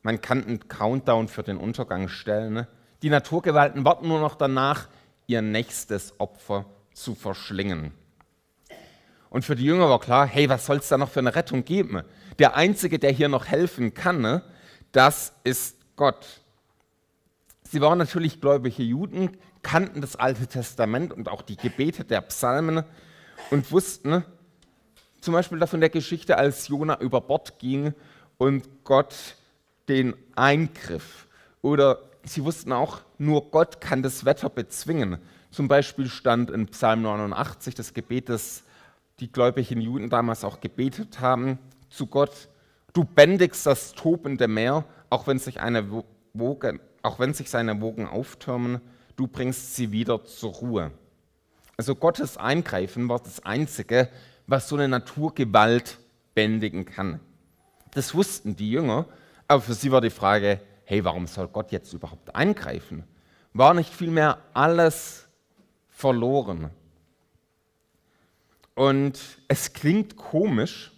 Man 0.01 0.21
kann 0.21 0.43
einen 0.43 0.67
Countdown 0.67 1.27
für 1.27 1.43
den 1.43 1.57
Untergang 1.57 2.07
stellen. 2.07 2.65
Die 3.03 3.11
Naturgewalten 3.11 3.85
warten 3.85 4.07
nur 4.07 4.21
noch 4.21 4.33
danach, 4.33 4.87
ihr 5.27 5.43
nächstes 5.43 6.19
Opfer 6.19 6.65
zu 6.95 7.13
verschlingen. 7.13 7.93
Und 9.35 9.43
für 9.43 9.57
die 9.57 9.65
Jünger 9.65 9.89
war 9.89 9.99
klar, 9.99 10.25
hey, 10.25 10.47
was 10.47 10.65
soll 10.65 10.77
es 10.77 10.87
da 10.87 10.97
noch 10.97 11.09
für 11.09 11.19
eine 11.19 11.35
Rettung 11.35 11.65
geben? 11.65 12.03
Der 12.39 12.55
Einzige, 12.55 12.99
der 12.99 13.11
hier 13.11 13.27
noch 13.27 13.47
helfen 13.47 13.93
kann, 13.93 14.41
das 14.93 15.33
ist 15.43 15.75
Gott. 15.97 16.25
Sie 17.63 17.81
waren 17.81 17.97
natürlich 17.97 18.39
gläubige 18.39 18.81
Juden, 18.81 19.35
kannten 19.61 19.99
das 19.99 20.15
Alte 20.15 20.47
Testament 20.47 21.11
und 21.11 21.27
auch 21.27 21.41
die 21.41 21.57
Gebete 21.57 22.05
der 22.05 22.21
Psalmen 22.21 22.85
und 23.51 23.69
wussten 23.73 24.23
zum 25.19 25.33
Beispiel 25.33 25.59
davon 25.59 25.81
der 25.81 25.89
Geschichte, 25.89 26.37
als 26.37 26.69
Jona 26.69 27.01
über 27.01 27.19
Bord 27.19 27.59
ging 27.59 27.93
und 28.37 28.85
Gott 28.85 29.35
den 29.89 30.15
eingriff. 30.37 31.27
Oder 31.61 31.99
sie 32.23 32.45
wussten 32.45 32.71
auch, 32.71 33.01
nur 33.17 33.51
Gott 33.51 33.81
kann 33.81 34.01
das 34.01 34.23
Wetter 34.23 34.49
bezwingen. 34.49 35.17
Zum 35.51 35.67
Beispiel 35.67 36.07
stand 36.07 36.51
in 36.51 36.67
Psalm 36.67 37.01
89 37.01 37.75
das 37.75 37.93
Gebet, 37.93 38.29
das 38.29 38.63
die 39.19 39.31
gläubigen 39.31 39.81
Juden 39.81 40.09
damals 40.09 40.43
auch 40.43 40.59
gebetet 40.59 41.19
haben, 41.19 41.59
zu 41.89 42.07
Gott, 42.07 42.49
du 42.93 43.03
bändigst 43.03 43.65
das 43.65 43.93
tobende 43.93 44.47
Meer, 44.47 44.85
auch 45.09 45.27
wenn 45.27 45.39
sich 45.39 45.61
eine 45.61 46.03
Woge 46.33 46.79
auch 47.05 47.19
wenn 47.19 47.33
sich 47.35 47.49
seine 47.51 47.79
Wogen 47.81 48.07
auftürmen, 48.07 48.81
du 49.15 49.27
bringst 49.27 49.75
sie 49.75 49.91
wieder 49.91 50.25
zur 50.25 50.53
Ruhe. 50.53 50.91
Also 51.77 51.95
Gottes 51.95 52.35
Eingreifen 52.35 53.07
war 53.07 53.19
das 53.19 53.45
Einzige, 53.45 54.09
was 54.47 54.67
so 54.67 54.75
eine 54.75 54.87
Naturgewalt 54.87 55.99
bändigen 56.33 56.85
kann. 56.85 57.19
Das 57.91 58.15
wussten 58.15 58.55
die 58.55 58.71
Jünger, 58.71 59.05
aber 59.47 59.61
für 59.61 59.75
sie 59.75 59.91
war 59.91 60.01
die 60.01 60.09
Frage, 60.09 60.59
hey, 60.83 61.03
warum 61.03 61.27
soll 61.27 61.47
Gott 61.47 61.71
jetzt 61.71 61.93
überhaupt 61.93 62.35
eingreifen? 62.35 63.03
War 63.53 63.75
nicht 63.75 63.93
vielmehr 63.93 64.39
alles 64.53 65.27
verloren? 65.87 66.71
Und 68.75 69.19
es 69.47 69.73
klingt 69.73 70.17
komisch, 70.17 70.91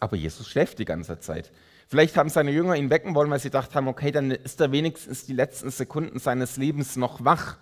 aber 0.00 0.16
Jesus 0.16 0.48
schläft 0.48 0.78
die 0.78 0.84
ganze 0.84 1.18
Zeit. 1.18 1.50
Vielleicht 1.88 2.16
haben 2.16 2.28
seine 2.28 2.52
Jünger 2.52 2.76
ihn 2.76 2.90
wecken 2.90 3.14
wollen, 3.14 3.30
weil 3.30 3.40
sie 3.40 3.48
gedacht 3.48 3.74
haben, 3.74 3.88
okay, 3.88 4.12
dann 4.12 4.30
ist 4.30 4.60
er 4.60 4.72
wenigstens 4.72 5.26
die 5.26 5.32
letzten 5.32 5.70
Sekunden 5.70 6.18
seines 6.18 6.56
Lebens 6.56 6.96
noch 6.96 7.24
wach. 7.24 7.56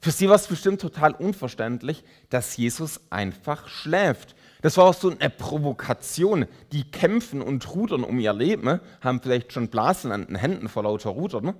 Für 0.00 0.10
sie 0.10 0.28
war 0.28 0.36
es 0.36 0.46
bestimmt 0.46 0.80
total 0.80 1.12
unverständlich, 1.12 2.04
dass 2.30 2.56
Jesus 2.56 3.00
einfach 3.10 3.68
schläft. 3.68 4.34
Das 4.62 4.78
war 4.78 4.84
auch 4.84 4.94
so 4.94 5.10
eine 5.10 5.28
Provokation. 5.28 6.46
Die 6.72 6.90
kämpfen 6.90 7.42
und 7.42 7.74
rudern 7.74 8.04
um 8.04 8.18
ihr 8.18 8.32
Leben, 8.32 8.80
haben 9.02 9.20
vielleicht 9.20 9.52
schon 9.52 9.68
Blasen 9.68 10.12
an 10.12 10.26
den 10.26 10.36
Händen 10.36 10.68
vor 10.68 10.84
lauter 10.84 11.10
Rudern. 11.10 11.54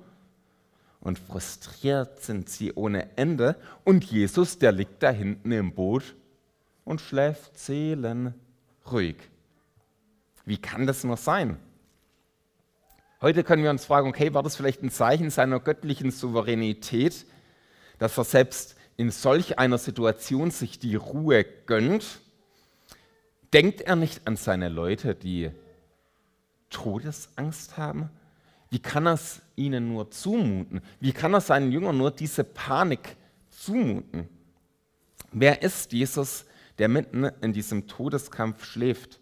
Und 1.01 1.19
frustriert 1.19 2.23
sind 2.23 2.49
sie 2.49 2.73
ohne 2.73 3.17
Ende. 3.17 3.57
Und 3.85 4.05
Jesus, 4.05 4.59
der 4.59 4.73
liegt 4.73 5.03
da 5.03 5.11
hinten 5.11 5.53
im 5.53 5.75
Boot 5.75 6.15
und 6.85 7.01
schläft 7.01 7.59
seelenruhig. 7.59 9.17
Wie 10.45 10.59
kann 10.59 10.87
das 10.87 11.05
nur 11.05 11.17
sein? 11.17 11.59
Heute 13.21 13.45
können 13.45 13.63
wir 13.63 13.71
uns 13.71 13.85
fragen, 13.85 14.09
okay, 14.09 14.33
war 14.33 14.43
das 14.43 14.57
vielleicht 14.57 14.83
ein 14.83 14.91
Zeichen 14.91 15.31
seiner 15.31 15.61
göttlichen 15.61 16.11
Souveränität, 16.11 17.27
dass 17.99 18.17
er 18.17 18.25
selbst 18.25 18.77
in 18.97 19.11
solch 19.11 19.59
einer 19.59 19.79
Situation 19.79 20.51
sich 20.51 20.79
die 20.79 20.95
Ruhe 20.95 21.45
gönnt? 21.67 22.21
Denkt 23.53 23.83
er 23.83 23.97
nicht 23.97 24.27
an 24.27 24.37
seine 24.37 24.69
Leute, 24.69 25.15
die 25.15 25.51
Todesangst 26.71 27.77
haben? 27.77 28.11
Wie 28.71 28.79
kann 28.79 29.07
er 29.07 29.15
es 29.15 29.43
ihnen 29.57 29.89
nur 29.89 30.11
zumuten? 30.11 30.81
Wie 31.01 31.13
kann 31.13 31.35
er 31.35 31.41
seinen 31.41 31.73
Jüngern 31.73 31.99
nur 31.99 32.13
diese 32.13 32.45
Panik 32.45 33.17
zumuten? 33.51 34.29
Wer 35.33 35.63
ist 35.63 35.93
Jesus, 35.93 36.47
der 36.81 36.89
mitten 36.89 37.25
in 37.43 37.53
diesem 37.53 37.87
Todeskampf 37.87 38.65
schläft? 38.65 39.21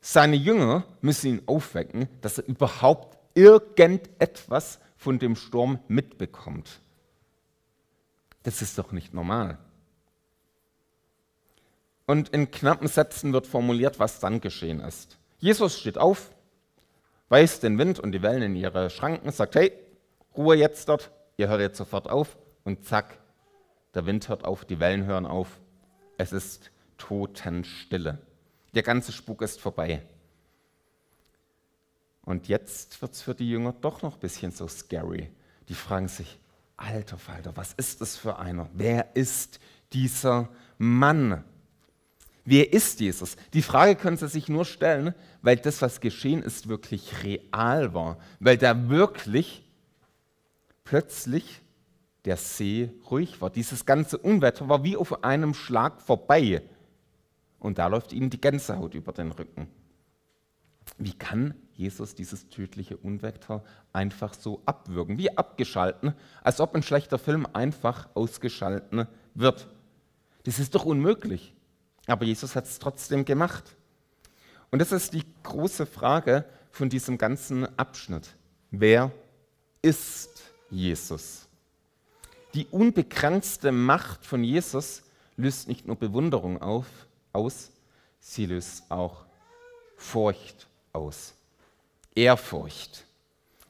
Seine 0.00 0.36
Jünger 0.36 0.84
müssen 1.00 1.28
ihn 1.28 1.42
aufwecken, 1.46 2.08
dass 2.20 2.38
er 2.38 2.46
überhaupt 2.46 3.16
irgendetwas 3.34 4.80
von 4.96 5.18
dem 5.18 5.36
Sturm 5.36 5.78
mitbekommt. 5.88 6.80
Das 8.42 8.62
ist 8.62 8.78
doch 8.78 8.92
nicht 8.92 9.14
normal. 9.14 9.58
Und 12.06 12.28
in 12.30 12.50
knappen 12.50 12.88
Sätzen 12.88 13.32
wird 13.32 13.46
formuliert, 13.46 13.98
was 13.98 14.20
dann 14.20 14.40
geschehen 14.40 14.80
ist. 14.80 15.18
Jesus 15.38 15.78
steht 15.78 15.98
auf, 15.98 16.30
weist 17.28 17.62
den 17.62 17.78
Wind 17.78 17.98
und 17.98 18.12
die 18.12 18.22
Wellen 18.22 18.42
in 18.42 18.56
ihre 18.56 18.90
Schranken, 18.90 19.30
sagt, 19.32 19.56
hey, 19.56 19.72
Ruhe 20.36 20.56
jetzt 20.56 20.88
dort, 20.88 21.10
ihr 21.36 21.48
hört 21.48 21.60
jetzt 21.60 21.78
sofort 21.78 22.08
auf 22.08 22.36
und 22.64 22.84
zack, 22.84 23.18
der 23.94 24.06
Wind 24.06 24.28
hört 24.28 24.44
auf, 24.44 24.64
die 24.64 24.78
Wellen 24.78 25.06
hören 25.06 25.26
auf, 25.26 25.60
es 26.18 26.32
ist 26.32 26.70
Totenstille 26.98 28.18
der 28.76 28.82
ganze 28.82 29.10
Spuk 29.10 29.40
ist 29.40 29.60
vorbei. 29.60 30.02
Und 32.22 32.46
jetzt 32.46 33.00
wird 33.00 33.14
es 33.14 33.22
für 33.22 33.34
die 33.34 33.48
Jünger 33.48 33.72
doch 33.72 34.02
noch 34.02 34.14
ein 34.14 34.20
bisschen 34.20 34.52
so 34.52 34.68
scary. 34.68 35.30
Die 35.68 35.74
fragen 35.74 36.08
sich, 36.08 36.38
alter 36.76 37.16
Falter, 37.16 37.56
was 37.56 37.72
ist 37.72 38.02
das 38.02 38.16
für 38.16 38.38
einer? 38.38 38.68
Wer 38.74 39.16
ist 39.16 39.60
dieser 39.94 40.50
Mann? 40.76 41.42
Wer 42.44 42.72
ist 42.72 43.00
Jesus? 43.00 43.36
Die 43.54 43.62
Frage 43.62 43.96
können 43.96 44.18
sie 44.18 44.28
sich 44.28 44.48
nur 44.48 44.66
stellen, 44.66 45.14
weil 45.40 45.56
das, 45.56 45.80
was 45.80 46.00
geschehen 46.00 46.42
ist, 46.42 46.68
wirklich 46.68 47.24
real 47.24 47.94
war. 47.94 48.18
Weil 48.40 48.58
da 48.58 48.90
wirklich 48.90 49.64
plötzlich 50.84 51.62
der 52.26 52.36
See 52.36 52.90
ruhig 53.10 53.40
war. 53.40 53.50
Dieses 53.50 53.86
ganze 53.86 54.18
Unwetter 54.18 54.68
war 54.68 54.84
wie 54.84 54.96
auf 54.96 55.24
einem 55.24 55.54
Schlag 55.54 56.02
vorbei. 56.02 56.62
Und 57.58 57.78
da 57.78 57.86
läuft 57.86 58.12
ihnen 58.12 58.30
die 58.30 58.40
Gänsehaut 58.40 58.94
über 58.94 59.12
den 59.12 59.30
Rücken. 59.30 59.68
Wie 60.98 61.12
kann 61.12 61.54
Jesus 61.74 62.14
dieses 62.14 62.48
tödliche 62.48 62.96
Unwetter 62.96 63.64
einfach 63.92 64.34
so 64.34 64.60
abwürgen? 64.66 65.18
Wie 65.18 65.36
abgeschalten, 65.36 66.14
als 66.42 66.60
ob 66.60 66.74
ein 66.74 66.82
schlechter 66.82 67.18
Film 67.18 67.46
einfach 67.52 68.08
ausgeschalten 68.14 69.06
wird. 69.34 69.68
Das 70.44 70.58
ist 70.58 70.74
doch 70.74 70.84
unmöglich. 70.84 71.54
Aber 72.06 72.24
Jesus 72.24 72.56
hat 72.56 72.64
es 72.64 72.78
trotzdem 72.78 73.24
gemacht. 73.24 73.76
Und 74.70 74.80
das 74.80 74.92
ist 74.92 75.12
die 75.12 75.24
große 75.42 75.86
Frage 75.86 76.44
von 76.70 76.88
diesem 76.88 77.18
ganzen 77.18 77.66
Abschnitt. 77.78 78.36
Wer 78.70 79.12
ist 79.82 80.42
Jesus? 80.70 81.45
Die 82.56 82.66
unbegrenzte 82.70 83.70
Macht 83.70 84.24
von 84.24 84.42
Jesus 84.42 85.02
löst 85.36 85.68
nicht 85.68 85.86
nur 85.86 85.96
Bewunderung 85.96 86.62
auf, 86.62 86.86
aus, 87.34 87.70
sie 88.18 88.46
löst 88.46 88.90
auch 88.90 89.26
Furcht 89.98 90.66
aus. 90.94 91.34
Ehrfurcht. 92.14 93.04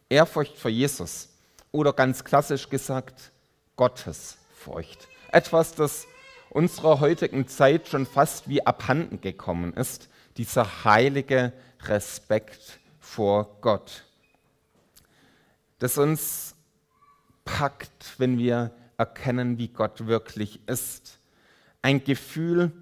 Ehrfurcht 0.09 0.57
vor 0.57 0.71
Jesus 0.71 1.31
oder 1.73 1.93
ganz 1.93 2.23
klassisch 2.23 2.71
gesagt 2.71 3.33
Gottesfurcht. 3.75 5.09
Etwas, 5.33 5.75
das 5.75 6.07
unserer 6.51 7.01
heutigen 7.01 7.49
Zeit 7.49 7.89
schon 7.89 8.07
fast 8.07 8.49
wie 8.49 8.65
abhanden 8.65 9.21
gekommen 9.21 9.75
ist, 9.75 10.09
dieser 10.37 10.85
heilige 10.85 11.53
Respekt 11.87 12.79
vor 13.01 13.57
Gott. 13.63 14.05
Das 15.81 15.99
uns 15.99 16.56
packt, 17.47 18.15
wenn 18.19 18.37
wir 18.37 18.73
erkennen, 18.99 19.57
wie 19.57 19.69
Gott 19.69 20.07
wirklich 20.07 20.61
ist. 20.69 21.19
Ein 21.81 22.05
Gefühl, 22.05 22.73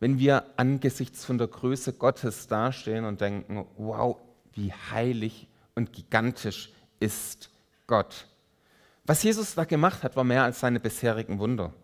wenn 0.00 0.18
wir 0.18 0.44
angesichts 0.56 1.24
von 1.24 1.36
der 1.36 1.48
Größe 1.48 1.92
Gottes 1.92 2.46
dastehen 2.46 3.04
und 3.04 3.20
denken, 3.20 3.66
wow, 3.76 4.16
wie 4.54 4.72
heilig 4.72 5.48
und 5.74 5.92
gigantisch 5.92 6.72
ist 7.00 7.50
Gott. 7.86 8.26
Was 9.04 9.22
Jesus 9.22 9.54
da 9.54 9.64
gemacht 9.64 10.02
hat, 10.02 10.16
war 10.16 10.24
mehr 10.24 10.44
als 10.44 10.60
seine 10.60 10.80
bisherigen 10.80 11.38
Wunder. 11.38 11.74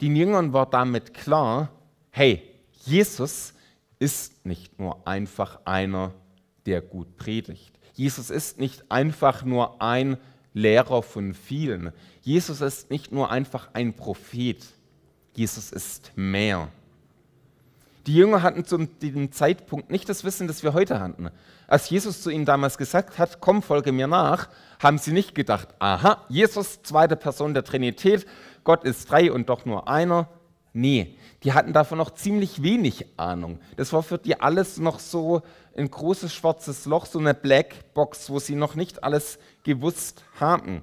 Den 0.00 0.16
Jüngern 0.16 0.52
war 0.52 0.68
damit 0.68 1.14
klar, 1.14 1.70
hey, 2.10 2.42
Jesus 2.84 3.52
ist 3.98 4.46
nicht 4.46 4.78
nur 4.78 5.06
einfach 5.06 5.60
einer, 5.64 6.12
der 6.66 6.80
gut 6.80 7.16
predigt. 7.16 7.78
Jesus 7.94 8.30
ist 8.30 8.58
nicht 8.60 8.90
einfach 8.90 9.44
nur 9.44 9.82
ein 9.82 10.18
Lehrer 10.54 11.02
von 11.02 11.34
vielen. 11.34 11.92
Jesus 12.22 12.60
ist 12.60 12.90
nicht 12.90 13.12
nur 13.12 13.30
einfach 13.30 13.70
ein 13.72 13.94
Prophet. 13.94 14.64
Jesus 15.34 15.70
ist 15.70 16.12
mehr. 16.16 16.68
Die 18.06 18.14
Jünger 18.14 18.42
hatten 18.42 18.64
zu 18.64 18.78
dem 18.78 19.32
Zeitpunkt 19.32 19.90
nicht 19.90 20.08
das 20.08 20.24
Wissen, 20.24 20.46
das 20.46 20.62
wir 20.62 20.72
heute 20.72 20.98
hatten. 20.98 21.30
Als 21.66 21.90
Jesus 21.90 22.22
zu 22.22 22.30
ihnen 22.30 22.46
damals 22.46 22.78
gesagt 22.78 23.18
hat, 23.18 23.40
komm, 23.40 23.60
folge 23.60 23.92
mir 23.92 24.06
nach, 24.06 24.48
haben 24.82 24.96
sie 24.96 25.12
nicht 25.12 25.34
gedacht, 25.34 25.68
aha, 25.78 26.24
Jesus, 26.30 26.82
zweite 26.82 27.16
Person 27.16 27.52
der 27.52 27.64
Trinität, 27.64 28.26
Gott 28.64 28.84
ist 28.84 29.10
drei 29.10 29.30
und 29.30 29.50
doch 29.50 29.66
nur 29.66 29.88
einer. 29.88 30.28
Nee, 30.72 31.17
die 31.44 31.52
hatten 31.52 31.72
davon 31.72 31.98
noch 31.98 32.10
ziemlich 32.10 32.62
wenig 32.62 33.06
Ahnung. 33.16 33.60
Das 33.76 33.92
war 33.92 34.02
für 34.02 34.18
die 34.18 34.40
alles 34.40 34.78
noch 34.78 34.98
so 34.98 35.42
ein 35.76 35.90
großes 35.90 36.34
schwarzes 36.34 36.84
Loch, 36.86 37.06
so 37.06 37.18
eine 37.18 37.34
Blackbox, 37.34 38.30
wo 38.30 38.38
sie 38.40 38.56
noch 38.56 38.74
nicht 38.74 39.04
alles 39.04 39.38
gewusst 39.62 40.24
haben. 40.40 40.82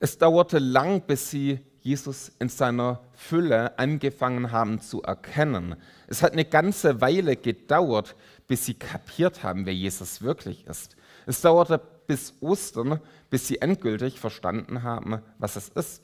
Es 0.00 0.18
dauerte 0.18 0.58
lang, 0.58 1.02
bis 1.02 1.30
sie 1.30 1.60
Jesus 1.82 2.32
in 2.38 2.48
seiner 2.48 3.00
Fülle 3.14 3.78
angefangen 3.78 4.50
haben 4.50 4.80
zu 4.80 5.02
erkennen. 5.02 5.76
Es 6.08 6.22
hat 6.22 6.32
eine 6.32 6.44
ganze 6.44 7.00
Weile 7.00 7.36
gedauert, 7.36 8.16
bis 8.48 8.66
sie 8.66 8.74
kapiert 8.74 9.42
haben, 9.42 9.64
wer 9.64 9.74
Jesus 9.74 10.22
wirklich 10.22 10.66
ist. 10.66 10.96
Es 11.26 11.40
dauerte 11.40 11.80
bis 12.06 12.34
Ostern, 12.40 13.00
bis 13.30 13.46
sie 13.46 13.60
endgültig 13.60 14.18
verstanden 14.18 14.82
haben, 14.82 15.22
was 15.38 15.56
es 15.56 15.68
ist. 15.68 16.02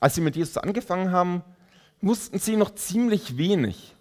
Als 0.00 0.14
sie 0.14 0.20
mit 0.20 0.36
Jesus 0.36 0.58
angefangen 0.58 1.10
haben, 1.10 1.42
wussten 2.00 2.38
sie 2.38 2.56
noch 2.56 2.74
ziemlich 2.74 3.36
wenig. 3.36 3.94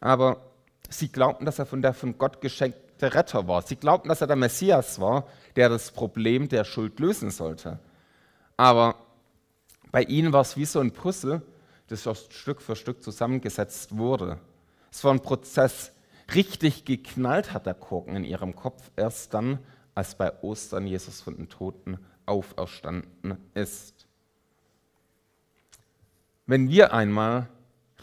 Aber 0.00 0.40
sie 0.88 1.08
glaubten, 1.08 1.44
dass 1.44 1.58
er 1.58 1.66
von 1.66 1.82
der 1.82 1.94
von 1.94 2.18
Gott 2.18 2.40
geschenkte 2.40 3.14
Retter 3.14 3.48
war. 3.48 3.62
Sie 3.62 3.76
glaubten, 3.76 4.08
dass 4.08 4.20
er 4.20 4.26
der 4.26 4.36
Messias 4.36 5.00
war, 5.00 5.26
der 5.56 5.68
das 5.68 5.90
Problem 5.90 6.48
der 6.48 6.64
Schuld 6.64 6.98
lösen 7.00 7.30
sollte. 7.30 7.78
Aber 8.56 8.96
bei 9.92 10.02
ihnen 10.02 10.32
war 10.32 10.42
es 10.42 10.56
wie 10.56 10.64
so 10.64 10.80
ein 10.80 10.92
Puzzle, 10.92 11.42
das 11.88 12.08
Stück 12.30 12.60
für 12.60 12.76
Stück 12.76 13.02
zusammengesetzt 13.02 13.96
wurde. 13.96 14.38
Es 14.90 15.04
war 15.04 15.12
ein 15.12 15.20
Prozess. 15.20 15.92
Richtig 16.34 16.84
geknallt 16.84 17.52
hat 17.52 17.66
der 17.66 17.74
Korken 17.74 18.16
in 18.16 18.24
ihrem 18.24 18.56
Kopf 18.56 18.90
erst 18.96 19.32
dann, 19.32 19.60
als 19.94 20.16
bei 20.16 20.32
Ostern 20.42 20.86
Jesus 20.86 21.20
von 21.20 21.36
den 21.36 21.48
Toten 21.48 21.98
auferstanden 22.26 23.36
ist. 23.54 24.05
Wenn 26.46 26.68
wir 26.68 26.92
einmal 26.94 27.48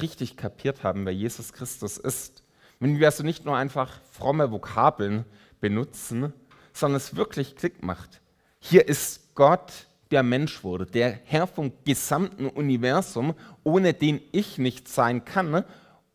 richtig 0.01 0.35
kapiert 0.35 0.83
haben, 0.83 1.05
wer 1.05 1.13
Jesus 1.13 1.53
Christus 1.53 1.97
ist, 1.97 2.43
wenn 2.79 2.99
wir 2.99 3.07
also 3.07 3.23
nicht 3.23 3.45
nur 3.45 3.55
einfach 3.55 4.01
fromme 4.11 4.51
Vokabeln 4.51 5.23
benutzen, 5.61 6.33
sondern 6.73 6.97
es 6.97 7.15
wirklich 7.15 7.55
Klick 7.55 7.83
macht. 7.83 8.21
Hier 8.59 8.87
ist 8.87 9.33
Gott, 9.35 9.87
der 10.11 10.23
Mensch 10.23 10.63
wurde, 10.63 10.85
der 10.85 11.11
Herr 11.23 11.47
vom 11.47 11.71
gesamten 11.85 12.47
Universum, 12.47 13.33
ohne 13.63 13.93
den 13.93 14.21
ich 14.31 14.57
nicht 14.57 14.87
sein 14.89 15.23
kann, 15.23 15.63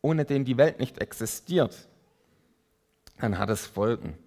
ohne 0.01 0.25
den 0.25 0.45
die 0.45 0.57
Welt 0.57 0.79
nicht 0.79 0.99
existiert, 0.99 1.87
dann 3.17 3.37
hat 3.37 3.49
es 3.49 3.65
Folgen. 3.65 4.17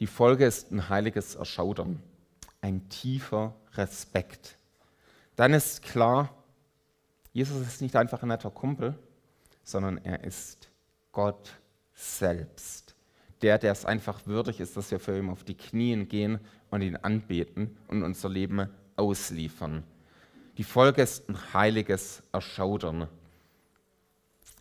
Die 0.00 0.06
Folge 0.06 0.46
ist 0.46 0.72
ein 0.72 0.88
heiliges 0.88 1.34
Erschaudern, 1.34 2.02
ein 2.60 2.88
tiefer 2.88 3.54
Respekt. 3.74 4.56
Dann 5.36 5.52
ist 5.52 5.82
klar, 5.82 6.30
Jesus 7.32 7.66
ist 7.66 7.80
nicht 7.80 7.96
einfach 7.96 8.22
ein 8.22 8.28
netter 8.28 8.50
Kumpel, 8.50 8.98
sondern 9.62 9.98
er 9.98 10.24
ist 10.24 10.70
Gott 11.12 11.58
selbst 11.94 12.92
der, 13.42 13.58
der 13.58 13.72
es 13.72 13.84
einfach 13.84 14.26
würdig 14.26 14.60
ist, 14.60 14.76
dass 14.76 14.90
wir 14.90 15.00
für 15.00 15.18
ihn 15.18 15.28
auf 15.28 15.44
die 15.44 15.56
Knien 15.56 16.08
gehen 16.08 16.38
und 16.70 16.82
ihn 16.82 16.96
anbeten 16.96 17.76
und 17.88 18.02
unser 18.02 18.28
Leben 18.28 18.68
ausliefern. 18.96 19.84
Die 20.58 20.64
Folge 20.64 21.02
ist 21.02 21.28
ein 21.28 21.36
heiliges 21.52 22.22
Erschaudern. 22.32 23.08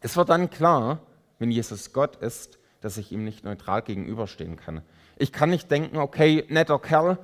Es 0.02 0.18
wird 0.18 0.30
dann 0.30 0.50
klar, 0.50 1.02
wenn 1.38 1.52
Jesus 1.52 1.94
Gott 1.94 2.16
ist, 2.18 2.58
dass 2.82 2.98
ich 2.98 3.12
ihm 3.12 3.24
nicht 3.24 3.44
neutral 3.44 3.84
gegenüberstehen 3.84 4.56
kann. 4.56 4.82
Ich 5.18 5.32
kann 5.32 5.52
nicht 5.52 5.70
denken, 5.70 5.98
okay, 5.98 6.46
netter 6.50 6.80
Kerl, 6.80 7.20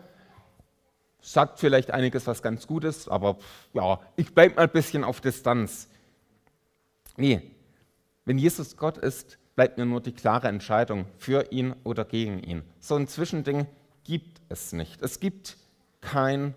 sagt 1.22 1.60
vielleicht 1.60 1.92
einiges, 1.92 2.28
was 2.28 2.42
ganz 2.42 2.68
gut 2.68 2.84
ist, 2.84 3.10
aber 3.10 3.38
ja, 3.74 4.00
ich 4.16 4.34
bleibe 4.34 4.56
mal 4.56 4.64
ein 4.64 4.72
bisschen 4.72 5.04
auf 5.04 5.22
Distanz. 5.22 5.90
Nee, 7.18 7.52
wenn 8.26 8.38
Jesus 8.38 8.78
Gott 8.78 8.98
ist, 8.98 9.38
bleibt 9.56 9.78
mir 9.78 9.86
nur 9.86 10.02
die 10.02 10.14
klare 10.14 10.48
Entscheidung 10.48 11.06
für 11.18 11.52
ihn 11.52 11.76
oder 11.84 12.06
gegen 12.06 12.44
ihn. 12.44 12.64
So 12.80 12.96
ein 12.96 13.08
Zwischending 13.08 13.68
gibt 14.04 14.40
es 14.50 14.72
nicht. 14.72 15.02
Es 15.02 15.20
gibt 15.20 15.58
keinen 16.02 16.54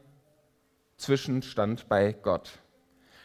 Zwischenstand 0.96 1.88
bei 1.88 2.12
Gott. 2.12 2.50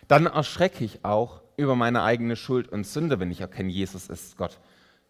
Dann 0.08 0.28
erschrecke 0.28 0.84
ich 0.84 1.04
auch 1.04 1.42
über 1.58 1.76
meine 1.76 2.04
eigene 2.04 2.36
Schuld 2.36 2.70
und 2.70 2.86
Sünde, 2.86 3.20
wenn 3.20 3.32
ich 3.32 3.42
erkenne, 3.42 3.72
Jesus 3.72 4.08
ist 4.08 4.38
Gott. 4.38 4.60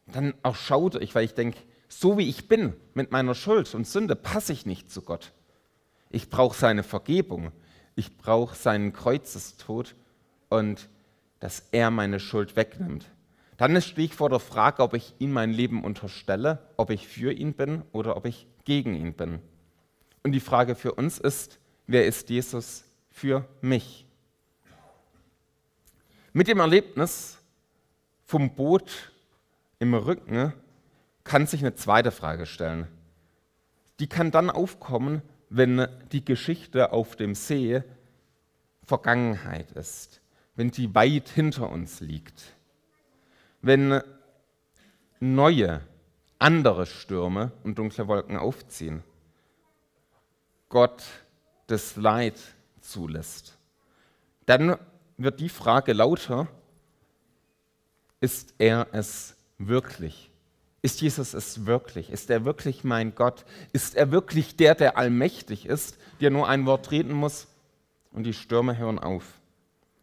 Dann 0.07 0.33
erschaute 0.43 0.99
ich, 0.99 1.13
weil 1.15 1.25
ich 1.25 1.33
denke, 1.33 1.59
so 1.88 2.17
wie 2.17 2.27
ich 2.27 2.47
bin 2.47 2.73
mit 2.93 3.11
meiner 3.11 3.35
Schuld 3.35 3.73
und 3.75 3.88
Sünde, 3.88 4.15
passe 4.15 4.53
ich 4.53 4.65
nicht 4.65 4.91
zu 4.91 5.01
Gott. 5.01 5.31
Ich 6.15 6.30
brauche 6.30 6.58
seine 6.58 6.84
Vergebung. 6.84 7.51
Ich 7.95 8.15
brauche 8.15 8.56
seinen 8.56 8.93
Kreuzestod 8.93 9.95
und 10.47 10.88
dass 11.41 11.67
er 11.73 11.91
meine 11.91 12.21
Schuld 12.21 12.56
wegnimmt. 12.56 13.06
Dann 13.58 13.82
stehe 13.82 14.06
ich 14.06 14.15
vor 14.15 14.30
der 14.30 14.39
Frage, 14.39 14.82
ob 14.82 14.93
ich 14.93 15.13
ihm 15.19 15.34
mein 15.34 15.51
Leben 15.51 15.84
unterstelle, 15.84 16.69
ob 16.78 16.89
ich 16.89 17.10
für 17.10 17.34
ihn 17.34 17.54
bin 17.54 17.82
oder 17.91 18.15
ob 18.15 18.25
ich 18.28 18.47
gegen 18.63 18.95
ihn 18.95 19.13
bin. 19.13 19.39
Und 20.23 20.32
die 20.32 20.39
Frage 20.39 20.75
für 20.75 20.93
uns 20.93 21.17
ist, 21.17 21.60
wer 21.86 22.06
ist 22.06 22.30
Jesus 22.30 22.86
für 23.12 23.45
mich? 23.60 24.06
Mit 26.32 26.47
dem 26.47 26.62
Erlebnis 26.62 27.39
vom 28.23 28.56
Boot 28.56 29.12
im 29.80 29.93
Rücken 29.93 30.54
kann 31.25 31.45
sich 31.45 31.60
eine 31.60 31.75
zweite 31.75 32.12
Frage 32.12 32.45
stellen. 32.45 32.88
Die 33.99 34.08
kann 34.08 34.32
dann 34.32 34.49
aufkommen, 34.49 35.21
wenn 35.49 35.88
die 36.12 36.25
Geschichte 36.25 36.91
auf 36.91 37.15
dem 37.15 37.36
See 37.36 37.84
Vergangenheit 38.84 39.71
ist, 39.71 40.21
wenn 40.55 40.71
die 40.71 40.93
weit 40.93 41.29
hinter 41.29 41.69
uns 41.69 42.01
liegt 42.01 42.55
wenn 43.65 43.99
neue, 45.19 45.81
andere 46.38 46.86
Stürme 46.86 47.51
und 47.63 47.79
dunkle 47.79 48.08
Wolken 48.08 48.38
aufziehen. 48.38 49.03
Gott 50.69 51.03
das 51.65 51.95
Leid 51.95 52.36
zulässt. 52.81 53.58
Dann 54.45 54.77
wird 55.17 55.39
die 55.39 55.49
Frage 55.49 55.93
lauter, 55.93 56.47
ist 58.19 58.53
er 58.60 58.88
es 58.91 59.36
wirklich? 59.58 60.29
Ist 60.85 61.01
Jesus 61.01 61.33
es 61.33 61.65
wirklich? 61.65 62.11
Ist 62.11 62.29
er 62.29 62.45
wirklich 62.45 62.83
mein 62.83 63.15
Gott? 63.15 63.43
Ist 63.73 63.95
er 63.95 64.11
wirklich 64.11 64.55
der, 64.55 64.75
der 64.75 64.99
allmächtig 64.99 65.65
ist, 65.65 65.97
der 66.21 66.29
nur 66.29 66.47
ein 66.47 66.67
Wort 66.67 66.91
reden 66.91 67.11
muss 67.11 67.47
und 68.11 68.23
die 68.23 68.33
Stürme 68.33 68.77
hören 68.77 68.99
auf? 68.99 69.23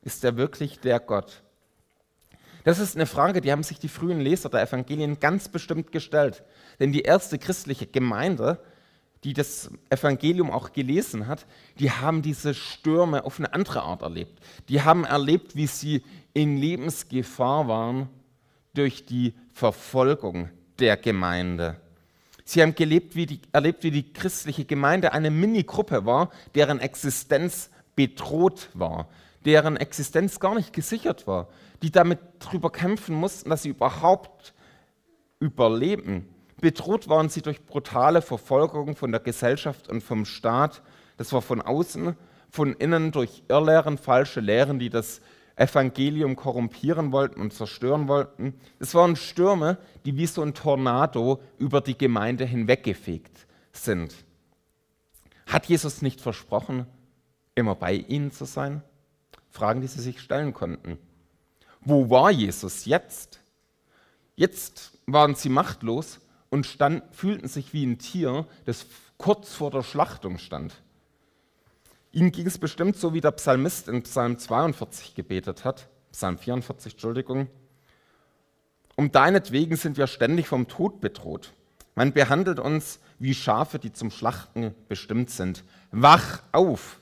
Ist 0.03 0.25
er 0.25 0.37
wirklich 0.37 0.81
der 0.81 0.99
Gott? 0.99 1.45
Das 2.65 2.81
ist 2.81 2.97
eine 2.97 3.07
Frage, 3.07 3.41
die 3.41 3.53
haben 3.53 3.63
sich 3.63 3.79
die 3.79 3.87
frühen 3.87 4.21
Leser 4.21 4.49
der 4.49 4.63
Evangelien 4.63 5.21
ganz 5.21 5.49
bestimmt 5.49 5.93
gestellt. 5.93 6.43
Denn 6.81 6.91
die 6.91 7.03
erste 7.03 7.39
christliche 7.39 7.87
Gemeinde, 7.87 8.59
die 9.23 9.35
das 9.35 9.71
Evangelium 9.89 10.51
auch 10.51 10.73
gelesen 10.73 11.29
hat, 11.29 11.47
die 11.79 11.93
haben 11.93 12.23
diese 12.23 12.55
Stürme 12.55 13.25
auf 13.25 13.39
eine 13.39 13.55
andere 13.55 13.83
Art 13.83 14.03
erlebt. 14.03 14.43
Die 14.69 14.83
haben 14.83 15.05
erlebt, 15.05 15.55
wie 15.55 15.69
sie 15.69 16.03
in 16.35 16.57
Lebensgefahr 16.57 17.69
waren 17.69 18.09
durch 18.75 19.07
die 19.07 19.35
Verfolgung 19.53 20.51
der 20.79 20.97
Gemeinde. 20.97 21.77
Sie 22.45 22.61
haben 22.61 22.75
gelebt, 22.75 23.15
wie 23.15 23.27
die, 23.27 23.41
erlebt, 23.53 23.83
wie 23.83 23.91
die 23.91 24.13
christliche 24.13 24.65
Gemeinde 24.65 25.13
eine 25.13 25.31
Minigruppe 25.31 26.05
war, 26.05 26.31
deren 26.55 26.81
Existenz 26.81 27.71
bedroht 27.95 28.69
war, 28.75 29.09
deren 29.45 29.77
Existenz 29.77 30.41
gar 30.41 30.55
nicht 30.55 30.73
gesichert 30.73 31.27
war, 31.27 31.49
die 31.83 31.91
damit 31.91 32.19
darüber 32.41 32.71
kämpfen 32.71 33.15
mussten, 33.15 33.51
dass 33.51 33.63
sie 33.63 33.71
überhaupt 33.71 34.55
überleben. 35.41 36.29
Bedroht 36.61 37.09
waren 37.09 37.29
sie 37.29 37.43
durch 37.43 37.65
brutale 37.65 38.23
Verfolgung 38.23 38.97
von 38.97 39.11
der 39.11 39.21
Gesellschaft 39.21 39.89
und 39.89 40.03
vom 40.03 40.25
Staat. 40.25 40.83
Das 41.17 41.33
war 41.33 41.43
von 41.43 41.61
außen, 41.61 42.17
von 42.51 42.75
innen 42.75 43.11
durch 43.13 43.43
Irrlehren, 43.49 43.99
falsche 43.99 44.41
Lehren, 44.41 44.79
die 44.79 44.91
das 44.91 45.21
Evangelium 45.57 46.37
korrumpieren 46.37 47.13
wollten 47.13 47.41
und 47.41 47.53
zerstören 47.53 48.09
wollten. 48.09 48.55
Es 48.79 48.95
waren 48.95 49.17
Stürme, 49.17 49.79
die 50.05 50.17
wie 50.17 50.27
so 50.27 50.43
ein 50.43 50.55
Tornado 50.55 51.41
über 51.59 51.81
die 51.81 51.97
Gemeinde 51.97 52.45
hinweggefegt 52.45 53.47
sind. 53.73 54.15
Hat 55.47 55.67
Jesus 55.67 56.03
nicht 56.03 56.21
versprochen, 56.21 56.87
immer 57.55 57.75
bei 57.75 57.95
ihnen 57.95 58.31
zu 58.31 58.45
sein? 58.45 58.83
Fragen, 59.51 59.83
die 59.83 59.87
sie 59.87 60.01
sich 60.01 60.21
stellen 60.21 60.55
konnten. 60.55 60.99
Wo 61.81 62.09
war 62.09 62.31
Jesus 62.31 62.87
jetzt? 62.87 63.41
Jetzt 64.35 64.99
waren 65.07 65.35
sie 65.35 65.51
machtlos 65.51 66.21
und 66.49 66.65
stand, 66.65 67.03
fühlten 67.15 67.49
sich 67.49 67.73
wie 67.75 67.85
ein 67.85 67.99
Tier, 67.99 68.47
das 68.65 68.87
kurz 69.19 69.53
vor 69.53 69.71
der 69.71 69.83
Schlachtung 69.83 70.39
stand. 70.39 70.83
Ihnen 72.13 72.31
ging 72.31 72.47
es 72.47 72.59
bestimmt 72.59 72.97
so, 72.97 73.15
wie 73.15 73.23
der 73.23 73.31
Psalmist 73.33 73.89
in 73.89 74.03
Psalm 74.03 74.39
42 74.39 75.15
gebetet 75.15 75.65
hat, 75.65 75.89
Psalm 76.13 76.37
44, 76.37 76.93
Entschuldigung. 76.93 77.49
Um 78.97 79.11
deinetwegen 79.11 79.77
sind 79.77 79.97
wir 79.97 80.07
ständig 80.07 80.47
vom 80.47 80.69
Tod 80.69 81.01
bedroht. 81.01 81.55
Man 81.95 82.13
behandelt 82.13 82.61
uns 82.61 83.01
wie 83.19 83.35
Schafe, 83.35 83.79
die 83.79 83.93
zum 83.93 84.11
Schlachten 84.11 84.75
bestimmt 84.89 85.31
sind. 85.31 85.65
Wach 85.91 86.43
auf, 86.53 87.01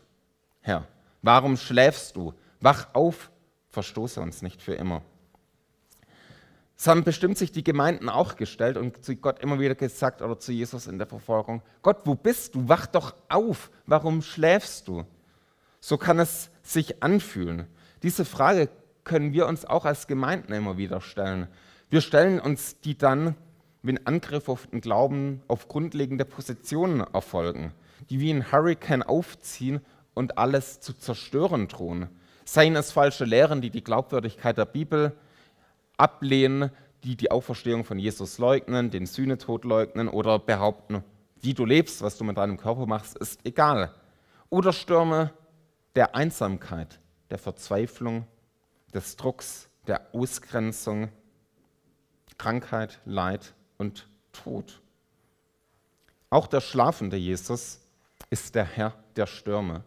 Herr, 0.60 0.86
warum 1.22 1.56
schläfst 1.56 2.14
du? 2.14 2.32
Wach 2.60 2.88
auf, 2.92 3.30
verstoße 3.70 4.20
uns 4.20 4.42
nicht 4.42 4.62
für 4.62 4.74
immer. 4.74 5.02
Es 6.80 6.86
haben 6.86 7.04
bestimmt 7.04 7.36
sich 7.36 7.52
die 7.52 7.62
Gemeinden 7.62 8.08
auch 8.08 8.36
gestellt 8.36 8.78
und 8.78 9.04
zu 9.04 9.14
Gott 9.14 9.40
immer 9.40 9.60
wieder 9.60 9.74
gesagt 9.74 10.22
oder 10.22 10.38
zu 10.38 10.50
Jesus 10.50 10.86
in 10.86 10.96
der 10.96 11.06
Verfolgung, 11.06 11.60
Gott, 11.82 11.98
wo 12.06 12.14
bist 12.14 12.54
du? 12.54 12.70
Wach 12.70 12.86
doch 12.86 13.14
auf, 13.28 13.70
warum 13.84 14.22
schläfst 14.22 14.88
du? 14.88 15.04
So 15.80 15.98
kann 15.98 16.18
es 16.18 16.48
sich 16.62 17.02
anfühlen. 17.02 17.66
Diese 18.02 18.24
Frage 18.24 18.70
können 19.04 19.34
wir 19.34 19.46
uns 19.46 19.66
auch 19.66 19.84
als 19.84 20.06
Gemeinden 20.06 20.54
immer 20.54 20.78
wieder 20.78 21.02
stellen. 21.02 21.48
Wir 21.90 22.00
stellen 22.00 22.40
uns 22.40 22.80
die 22.80 22.96
dann, 22.96 23.34
wenn 23.82 24.06
Angriffe 24.06 24.50
auf 24.50 24.66
den 24.68 24.80
Glauben 24.80 25.42
auf 25.48 25.68
grundlegende 25.68 26.24
Positionen 26.24 27.00
erfolgen, 27.00 27.74
die 28.08 28.20
wie 28.20 28.32
ein 28.32 28.52
Hurricane 28.52 29.02
aufziehen 29.02 29.82
und 30.14 30.38
alles 30.38 30.80
zu 30.80 30.94
zerstören 30.94 31.68
drohen. 31.68 32.08
Seien 32.46 32.74
es 32.74 32.90
falsche 32.90 33.26
Lehren, 33.26 33.60
die 33.60 33.68
die 33.68 33.84
Glaubwürdigkeit 33.84 34.56
der 34.56 34.64
Bibel 34.64 35.12
ablehnen, 36.00 36.70
die 37.04 37.16
die 37.16 37.30
Auferstehung 37.30 37.84
von 37.84 37.98
Jesus 37.98 38.38
leugnen, 38.38 38.90
den 38.90 39.06
Sühnetod 39.06 39.64
leugnen 39.64 40.08
oder 40.08 40.38
behaupten, 40.38 41.04
wie 41.40 41.54
du 41.54 41.64
lebst, 41.64 42.02
was 42.02 42.18
du 42.18 42.24
mit 42.24 42.36
deinem 42.36 42.56
Körper 42.56 42.86
machst, 42.86 43.16
ist 43.16 43.40
egal. 43.44 43.94
Oder 44.48 44.72
Stürme 44.72 45.32
der 45.94 46.14
Einsamkeit, 46.14 47.00
der 47.30 47.38
Verzweiflung, 47.38 48.26
des 48.92 49.16
Drucks, 49.16 49.68
der 49.86 50.08
Ausgrenzung, 50.12 51.08
Krankheit, 52.38 53.00
Leid 53.04 53.54
und 53.78 54.08
Tod. 54.32 54.80
Auch 56.28 56.46
der 56.46 56.60
schlafende 56.60 57.16
Jesus 57.16 57.80
ist 58.30 58.54
der 58.54 58.64
Herr 58.64 58.94
der 59.16 59.26
Stürme. 59.26 59.84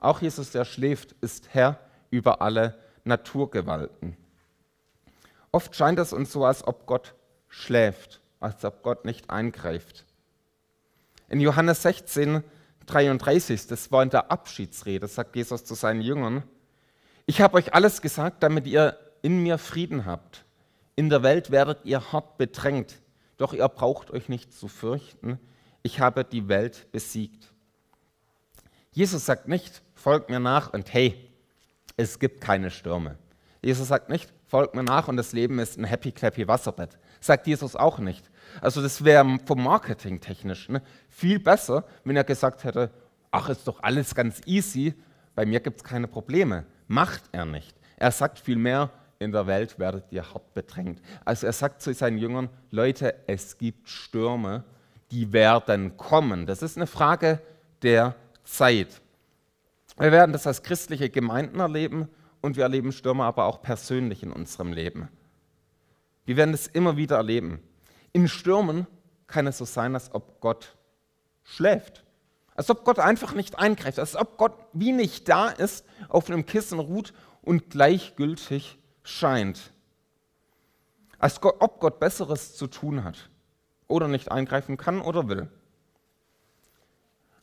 Auch 0.00 0.20
Jesus, 0.20 0.50
der 0.50 0.64
schläft, 0.64 1.12
ist 1.20 1.48
Herr 1.52 1.78
über 2.10 2.42
alle 2.42 2.78
Naturgewalten. 3.04 4.16
Oft 5.54 5.76
scheint 5.76 6.00
es 6.00 6.12
uns 6.12 6.32
so, 6.32 6.44
als 6.44 6.66
ob 6.66 6.84
Gott 6.84 7.14
schläft, 7.46 8.20
als 8.40 8.64
ob 8.64 8.82
Gott 8.82 9.04
nicht 9.04 9.30
eingreift. 9.30 10.04
In 11.28 11.38
Johannes 11.38 11.82
16, 11.82 12.42
33, 12.86 13.68
das 13.68 13.92
war 13.92 14.02
in 14.02 14.10
der 14.10 14.32
Abschiedsrede, 14.32 15.06
sagt 15.06 15.36
Jesus 15.36 15.64
zu 15.64 15.74
seinen 15.74 16.00
Jüngern, 16.00 16.42
ich 17.26 17.40
habe 17.40 17.54
euch 17.54 17.72
alles 17.72 18.02
gesagt, 18.02 18.42
damit 18.42 18.66
ihr 18.66 18.98
in 19.22 19.44
mir 19.44 19.58
Frieden 19.58 20.06
habt. 20.06 20.44
In 20.96 21.08
der 21.08 21.22
Welt 21.22 21.52
werdet 21.52 21.84
ihr 21.84 22.10
hart 22.10 22.36
bedrängt, 22.36 22.96
doch 23.36 23.52
ihr 23.52 23.68
braucht 23.68 24.10
euch 24.10 24.28
nicht 24.28 24.52
zu 24.52 24.66
fürchten. 24.66 25.38
Ich 25.84 26.00
habe 26.00 26.24
die 26.24 26.48
Welt 26.48 26.90
besiegt. 26.90 27.52
Jesus 28.90 29.24
sagt 29.24 29.46
nicht, 29.46 29.82
folgt 29.94 30.30
mir 30.30 30.40
nach 30.40 30.72
und 30.72 30.92
hey, 30.92 31.30
es 31.96 32.18
gibt 32.18 32.40
keine 32.40 32.72
Stürme. 32.72 33.18
Jesus 33.62 33.86
sagt 33.86 34.08
nicht, 34.08 34.32
folgt 34.54 34.76
mir 34.76 34.84
nach 34.84 35.08
und 35.08 35.16
das 35.16 35.32
Leben 35.32 35.58
ist 35.58 35.76
ein 35.76 35.82
happy 35.82 36.12
clappy 36.12 36.46
Wasserbett. 36.46 36.96
Sagt 37.20 37.48
Jesus 37.48 37.74
auch 37.74 37.98
nicht. 37.98 38.30
Also 38.60 38.80
das 38.80 39.02
wäre 39.02 39.40
vom 39.44 39.64
Marketing 39.64 40.20
technisch 40.20 40.68
ne, 40.68 40.80
viel 41.08 41.40
besser, 41.40 41.82
wenn 42.04 42.14
er 42.14 42.22
gesagt 42.22 42.62
hätte, 42.62 42.92
ach, 43.32 43.48
ist 43.48 43.66
doch 43.66 43.82
alles 43.82 44.14
ganz 44.14 44.40
easy, 44.46 44.94
bei 45.34 45.44
mir 45.44 45.58
gibt 45.58 45.78
es 45.78 45.82
keine 45.82 46.06
Probleme. 46.06 46.66
Macht 46.86 47.24
er 47.32 47.46
nicht. 47.46 47.74
Er 47.96 48.12
sagt 48.12 48.38
vielmehr, 48.38 48.90
in 49.18 49.32
der 49.32 49.48
Welt 49.48 49.76
werdet 49.80 50.04
ihr 50.12 50.22
hart 50.22 50.54
bedrängt. 50.54 51.02
Also 51.24 51.48
er 51.48 51.52
sagt 51.52 51.82
zu 51.82 51.92
seinen 51.92 52.18
Jüngern, 52.18 52.48
Leute, 52.70 53.12
es 53.26 53.58
gibt 53.58 53.88
Stürme, 53.88 54.62
die 55.10 55.32
werden 55.32 55.96
kommen. 55.96 56.46
Das 56.46 56.62
ist 56.62 56.76
eine 56.76 56.86
Frage 56.86 57.40
der 57.82 58.14
Zeit. 58.44 59.00
Wir 59.98 60.12
werden 60.12 60.30
das 60.30 60.46
als 60.46 60.62
christliche 60.62 61.10
Gemeinden 61.10 61.58
erleben 61.58 62.08
und 62.44 62.56
wir 62.56 62.64
erleben 62.64 62.92
Stürme 62.92 63.24
aber 63.24 63.46
auch 63.46 63.62
persönlich 63.62 64.22
in 64.22 64.30
unserem 64.30 64.74
Leben. 64.74 65.08
Wir 66.26 66.36
werden 66.36 66.52
es 66.52 66.66
immer 66.66 66.98
wieder 66.98 67.16
erleben. 67.16 67.62
In 68.12 68.28
Stürmen 68.28 68.86
kann 69.26 69.46
es 69.46 69.56
so 69.56 69.64
sein, 69.64 69.94
als 69.94 70.14
ob 70.14 70.40
Gott 70.40 70.76
schläft. 71.42 72.04
Als 72.54 72.68
ob 72.68 72.84
Gott 72.84 72.98
einfach 72.98 73.32
nicht 73.32 73.58
eingreift. 73.58 73.98
Als 73.98 74.14
ob 74.14 74.36
Gott 74.36 74.52
wie 74.74 74.92
nicht 74.92 75.26
da 75.26 75.48
ist, 75.48 75.86
auf 76.10 76.28
einem 76.28 76.44
Kissen 76.44 76.78
ruht 76.78 77.14
und 77.40 77.70
gleichgültig 77.70 78.78
scheint. 79.04 79.72
Als 81.18 81.42
ob 81.42 81.80
Gott 81.80 81.98
Besseres 81.98 82.56
zu 82.56 82.66
tun 82.66 83.04
hat 83.04 83.30
oder 83.88 84.06
nicht 84.06 84.30
eingreifen 84.30 84.76
kann 84.76 85.00
oder 85.00 85.30
will. 85.30 85.48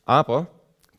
Aber 0.04 0.46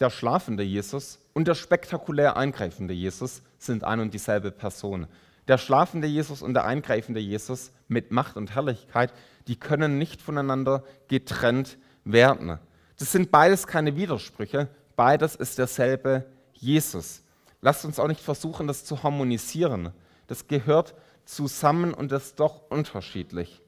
der 0.01 0.09
schlafende 0.09 0.63
Jesus 0.63 1.19
und 1.33 1.47
der 1.47 1.55
spektakulär 1.55 2.37
eingreifende 2.37 2.93
Jesus 2.93 3.41
sind 3.57 3.83
ein 3.83 3.99
und 3.99 4.13
dieselbe 4.13 4.51
Person. 4.51 5.07
Der 5.47 5.57
schlafende 5.57 6.07
Jesus 6.07 6.41
und 6.41 6.53
der 6.53 6.65
eingreifende 6.65 7.19
Jesus 7.19 7.71
mit 7.87 8.11
Macht 8.11 8.37
und 8.37 8.55
Herrlichkeit, 8.55 9.13
die 9.47 9.57
können 9.57 9.97
nicht 9.97 10.21
voneinander 10.21 10.83
getrennt 11.07 11.77
werden. 12.05 12.59
Das 12.97 13.11
sind 13.11 13.31
beides 13.31 13.67
keine 13.67 13.95
Widersprüche, 13.95 14.69
beides 14.95 15.35
ist 15.35 15.57
derselbe 15.57 16.25
Jesus. 16.53 17.23
Lasst 17.61 17.83
uns 17.83 17.99
auch 17.99 18.07
nicht 18.07 18.21
versuchen, 18.21 18.67
das 18.67 18.85
zu 18.85 19.03
harmonisieren. 19.03 19.91
Das 20.27 20.47
gehört 20.47 20.95
zusammen 21.25 21.93
und 21.93 22.11
ist 22.11 22.39
doch 22.39 22.69
unterschiedlich. 22.69 23.61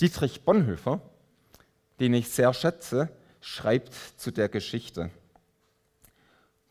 Dietrich 0.00 0.44
Bonhoeffer, 0.44 1.00
den 2.00 2.14
ich 2.14 2.28
sehr 2.28 2.52
schätze, 2.52 3.08
schreibt 3.40 3.94
zu 4.16 4.30
der 4.30 4.48
Geschichte. 4.48 5.10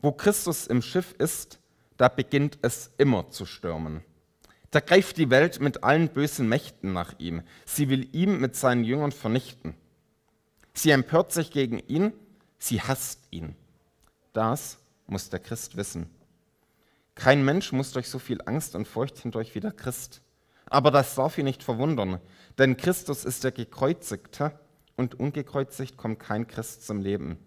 Wo 0.00 0.12
Christus 0.12 0.66
im 0.66 0.82
Schiff 0.82 1.14
ist, 1.18 1.58
da 1.96 2.08
beginnt 2.08 2.58
es 2.62 2.90
immer 2.98 3.30
zu 3.30 3.46
stürmen. 3.46 4.02
Da 4.70 4.80
greift 4.80 5.16
die 5.16 5.30
Welt 5.30 5.60
mit 5.60 5.84
allen 5.84 6.08
bösen 6.08 6.48
Mächten 6.48 6.92
nach 6.92 7.18
ihm. 7.18 7.42
Sie 7.64 7.88
will 7.88 8.08
ihn 8.14 8.38
mit 8.38 8.56
seinen 8.56 8.84
Jüngern 8.84 9.12
vernichten. 9.12 9.74
Sie 10.74 10.90
empört 10.90 11.32
sich 11.32 11.50
gegen 11.50 11.78
ihn, 11.78 12.12
sie 12.58 12.82
hasst 12.82 13.20
ihn. 13.30 13.56
Das 14.32 14.78
muss 15.06 15.30
der 15.30 15.40
Christ 15.40 15.76
wissen. 15.76 16.10
Kein 17.14 17.44
Mensch 17.44 17.72
muss 17.72 17.92
durch 17.92 18.10
so 18.10 18.18
viel 18.18 18.42
Angst 18.44 18.74
und 18.74 18.86
Furcht 18.86 19.18
hindurch 19.18 19.54
wie 19.54 19.60
der 19.60 19.72
Christ. 19.72 20.20
Aber 20.66 20.90
das 20.90 21.14
darf 21.14 21.38
ihn 21.38 21.44
nicht 21.44 21.62
verwundern, 21.62 22.20
denn 22.58 22.76
Christus 22.76 23.24
ist 23.24 23.44
der 23.44 23.52
Gekreuzigte 23.52 24.58
und 24.96 25.18
ungekreuzigt 25.18 25.96
kommt 25.96 26.18
kein 26.18 26.46
Christ 26.46 26.86
zum 26.86 27.00
Leben. 27.00 27.38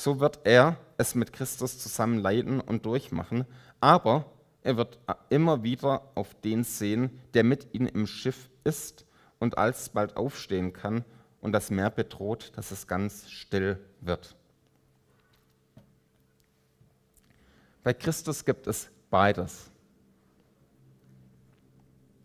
So 0.00 0.18
wird 0.18 0.40
er 0.44 0.78
es 0.96 1.14
mit 1.14 1.34
Christus 1.34 1.78
zusammen 1.78 2.16
leiden 2.16 2.58
und 2.58 2.86
durchmachen, 2.86 3.44
aber 3.80 4.24
er 4.62 4.78
wird 4.78 4.98
immer 5.28 5.62
wieder 5.62 6.10
auf 6.14 6.34
den 6.40 6.64
sehen, 6.64 7.20
der 7.34 7.44
mit 7.44 7.74
ihm 7.74 7.86
im 7.86 8.06
Schiff 8.06 8.48
ist 8.64 9.04
und 9.38 9.58
alsbald 9.58 10.16
aufstehen 10.16 10.72
kann 10.72 11.04
und 11.42 11.52
das 11.52 11.70
Meer 11.70 11.90
bedroht, 11.90 12.52
dass 12.56 12.70
es 12.70 12.86
ganz 12.86 13.28
still 13.28 13.78
wird. 14.00 14.36
Bei 17.82 17.92
Christus 17.92 18.46
gibt 18.46 18.68
es 18.68 18.88
beides. 19.10 19.70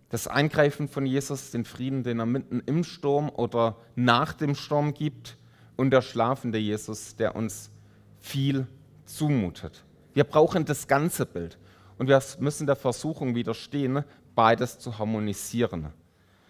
Das 0.08 0.30
Eingreifen 0.30 0.88
von 0.88 1.06
Jesus, 1.06 1.52
den 1.52 1.66
Frieden, 1.66 2.04
den 2.04 2.20
er 2.20 2.26
mitten 2.26 2.62
im 2.68 2.86
Sturm 2.86 3.28
oder 3.28 3.76
nach 3.96 4.32
dem 4.32 4.56
Sturm 4.56 4.94
gibt, 4.94 5.38
und 5.76 5.92
der 5.92 6.02
schlafende 6.02 6.58
Jesus, 6.58 7.16
der 7.16 7.36
uns 7.36 7.72
viel 8.20 8.68
zumutet. 9.06 9.84
Wir 10.14 10.24
brauchen 10.24 10.66
das 10.66 10.88
ganze 10.88 11.26
Bild 11.26 11.58
und 11.98 12.08
wir 12.08 12.22
müssen 12.40 12.68
der 12.68 12.76
Versuchung 12.76 13.36
widerstehen, 13.36 14.04
beides 14.34 14.80
zu 14.80 14.98
harmonisieren. 14.98 15.94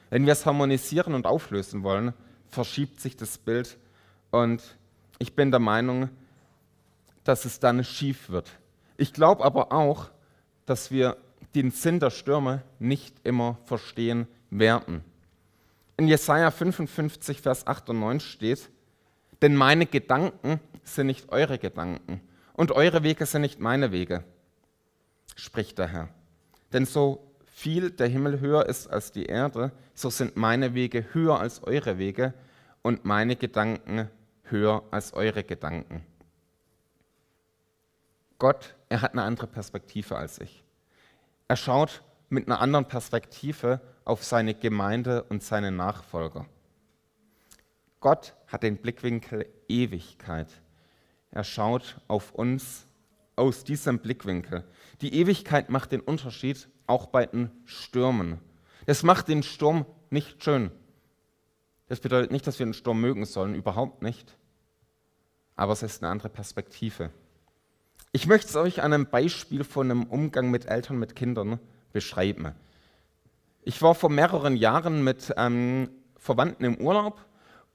Wenn 0.09 0.25
wir 0.25 0.33
es 0.33 0.45
harmonisieren 0.45 1.13
und 1.13 1.25
auflösen 1.25 1.83
wollen, 1.83 2.13
verschiebt 2.47 2.99
sich 2.99 3.17
das 3.17 3.37
Bild 3.37 3.77
und 4.31 4.61
ich 5.19 5.35
bin 5.35 5.51
der 5.51 5.59
Meinung, 5.59 6.09
dass 7.23 7.45
es 7.45 7.59
dann 7.59 7.83
schief 7.83 8.29
wird. 8.29 8.51
Ich 8.97 9.13
glaube 9.13 9.43
aber 9.43 9.71
auch, 9.71 10.09
dass 10.65 10.91
wir 10.91 11.17
den 11.53 11.71
Sinn 11.71 11.99
der 11.99 12.11
Stürme 12.11 12.61
nicht 12.79 13.15
immer 13.23 13.57
verstehen 13.65 14.27
werden. 14.49 15.03
In 15.97 16.07
Jesaja 16.07 16.51
55, 16.51 17.41
Vers 17.41 17.65
8 17.67 17.89
und 17.89 17.99
9 17.99 18.19
steht: 18.19 18.69
Denn 19.41 19.55
meine 19.55 19.85
Gedanken 19.85 20.59
sind 20.83 21.07
nicht 21.07 21.29
eure 21.29 21.57
Gedanken 21.57 22.21
und 22.53 22.71
eure 22.71 23.03
Wege 23.03 23.25
sind 23.25 23.41
nicht 23.41 23.59
meine 23.59 23.91
Wege, 23.91 24.23
spricht 25.35 25.77
der 25.77 25.87
Herr. 25.87 26.09
Denn 26.73 26.85
so 26.85 27.31
viel 27.45 27.91
der 27.91 28.07
Himmel 28.07 28.39
höher 28.39 28.65
ist 28.65 28.87
als 28.87 29.11
die 29.11 29.25
Erde, 29.25 29.71
so 29.93 30.09
sind 30.09 30.35
meine 30.35 30.73
Wege 30.73 31.05
höher 31.13 31.39
als 31.39 31.63
eure 31.63 31.97
Wege 31.97 32.33
und 32.81 33.05
meine 33.05 33.35
Gedanken 33.35 34.09
höher 34.43 34.83
als 34.91 35.13
eure 35.13 35.43
Gedanken. 35.43 36.05
Gott, 38.37 38.75
er 38.89 39.01
hat 39.01 39.13
eine 39.13 39.23
andere 39.23 39.47
Perspektive 39.47 40.17
als 40.17 40.39
ich. 40.39 40.63
Er 41.47 41.55
schaut 41.55 42.03
mit 42.29 42.47
einer 42.47 42.59
anderen 42.59 42.85
Perspektive 42.85 43.79
auf 44.03 44.23
seine 44.23 44.53
Gemeinde 44.53 45.23
und 45.23 45.43
seine 45.43 45.71
Nachfolger. 45.71 46.45
Gott 48.05 48.35
hat 48.45 48.61
den 48.61 48.77
Blickwinkel 48.77 49.47
Ewigkeit. 49.67 50.47
Er 51.31 51.43
schaut 51.43 51.99
auf 52.07 52.35
uns 52.35 52.85
aus 53.35 53.63
diesem 53.63 53.97
Blickwinkel. 53.97 54.63
Die 55.01 55.15
Ewigkeit 55.15 55.71
macht 55.71 55.91
den 55.91 56.01
Unterschied 56.01 56.69
auch 56.85 57.07
bei 57.07 57.25
den 57.25 57.49
Stürmen. 57.65 58.37
Es 58.85 59.01
macht 59.01 59.27
den 59.27 59.41
Sturm 59.41 59.87
nicht 60.11 60.43
schön. 60.43 60.69
Das 61.87 61.99
bedeutet 61.99 62.29
nicht, 62.29 62.45
dass 62.45 62.59
wir 62.59 62.67
den 62.67 62.75
Sturm 62.75 63.01
mögen 63.01 63.25
sollen, 63.25 63.55
überhaupt 63.55 64.03
nicht. 64.03 64.37
Aber 65.55 65.73
es 65.73 65.81
ist 65.81 66.03
eine 66.03 66.11
andere 66.11 66.29
Perspektive. 66.29 67.09
Ich 68.11 68.27
möchte 68.27 68.49
es 68.49 68.55
euch 68.55 68.83
an 68.83 68.93
einem 68.93 69.07
Beispiel 69.07 69.63
von 69.63 69.89
einem 69.89 70.03
Umgang 70.03 70.51
mit 70.51 70.65
Eltern 70.65 70.99
mit 70.99 71.15
Kindern 71.15 71.59
beschreiben. 71.91 72.53
Ich 73.63 73.81
war 73.81 73.95
vor 73.95 74.11
mehreren 74.11 74.57
Jahren 74.57 75.03
mit 75.03 75.33
ähm, 75.37 75.89
Verwandten 76.19 76.65
im 76.65 76.77
Urlaub 76.77 77.25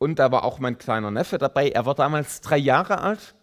und 0.01 0.19
da 0.19 0.33
war 0.33 0.45
auch 0.45 0.59
mein 0.59 0.79
kleiner 0.79 1.11
Neffe 1.11 1.37
dabei. 1.37 1.69
Er 1.69 1.85
war 1.85 1.95
damals 1.95 2.41
drei 2.41 2.57
Jahre 2.57 3.03
alt. 3.03 3.35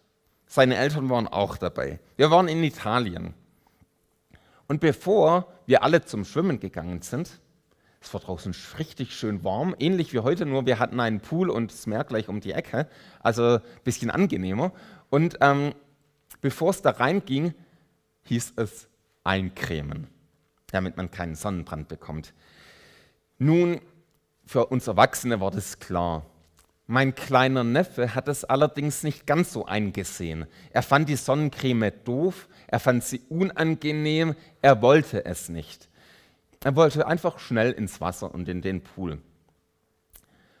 Seine 0.48 0.76
Eltern 0.76 1.08
waren 1.08 1.28
auch 1.28 1.56
dabei. 1.56 2.00
Wir 2.16 2.32
waren 2.32 2.48
in 2.48 2.64
Italien. 2.64 3.32
Und 4.66 4.80
bevor 4.80 5.46
wir 5.66 5.84
alle 5.84 6.04
zum 6.04 6.24
Schwimmen 6.24 6.58
gegangen 6.58 7.00
sind, 7.00 7.30
es 8.00 8.12
war 8.12 8.20
draußen 8.20 8.52
richtig 8.76 9.14
schön 9.14 9.44
warm, 9.44 9.76
ähnlich 9.78 10.12
wie 10.12 10.18
heute, 10.18 10.46
nur 10.46 10.66
wir 10.66 10.80
hatten 10.80 10.98
einen 10.98 11.20
Pool 11.20 11.48
und 11.48 11.70
das 11.70 11.86
Meer 11.86 12.02
gleich 12.02 12.28
um 12.28 12.40
die 12.40 12.52
Ecke, 12.52 12.88
also 13.20 13.58
ein 13.58 13.62
bisschen 13.84 14.10
angenehmer. 14.10 14.72
Und 15.10 15.38
ähm, 15.40 15.74
bevor 16.40 16.70
es 16.70 16.82
da 16.82 16.90
reinging, 16.90 17.54
hieß 18.24 18.54
es 18.56 18.88
eincremen, 19.22 20.08
damit 20.72 20.96
man 20.96 21.12
keinen 21.12 21.36
Sonnenbrand 21.36 21.86
bekommt. 21.86 22.34
Nun, 23.38 23.80
für 24.44 24.66
uns 24.66 24.88
Erwachsene 24.88 25.40
war 25.40 25.52
das 25.52 25.78
klar. 25.78 26.26
Mein 26.90 27.14
kleiner 27.14 27.64
Neffe 27.64 28.14
hat 28.14 28.28
es 28.28 28.46
allerdings 28.46 29.02
nicht 29.02 29.26
ganz 29.26 29.52
so 29.52 29.66
eingesehen. 29.66 30.46
Er 30.70 30.82
fand 30.82 31.06
die 31.10 31.16
Sonnencreme 31.16 31.92
doof, 32.04 32.48
er 32.66 32.80
fand 32.80 33.04
sie 33.04 33.20
unangenehm, 33.28 34.34
er 34.62 34.80
wollte 34.80 35.26
es 35.26 35.50
nicht. 35.50 35.90
Er 36.64 36.76
wollte 36.76 37.06
einfach 37.06 37.40
schnell 37.40 37.72
ins 37.72 38.00
Wasser 38.00 38.34
und 38.34 38.48
in 38.48 38.62
den 38.62 38.80
Pool. 38.80 39.20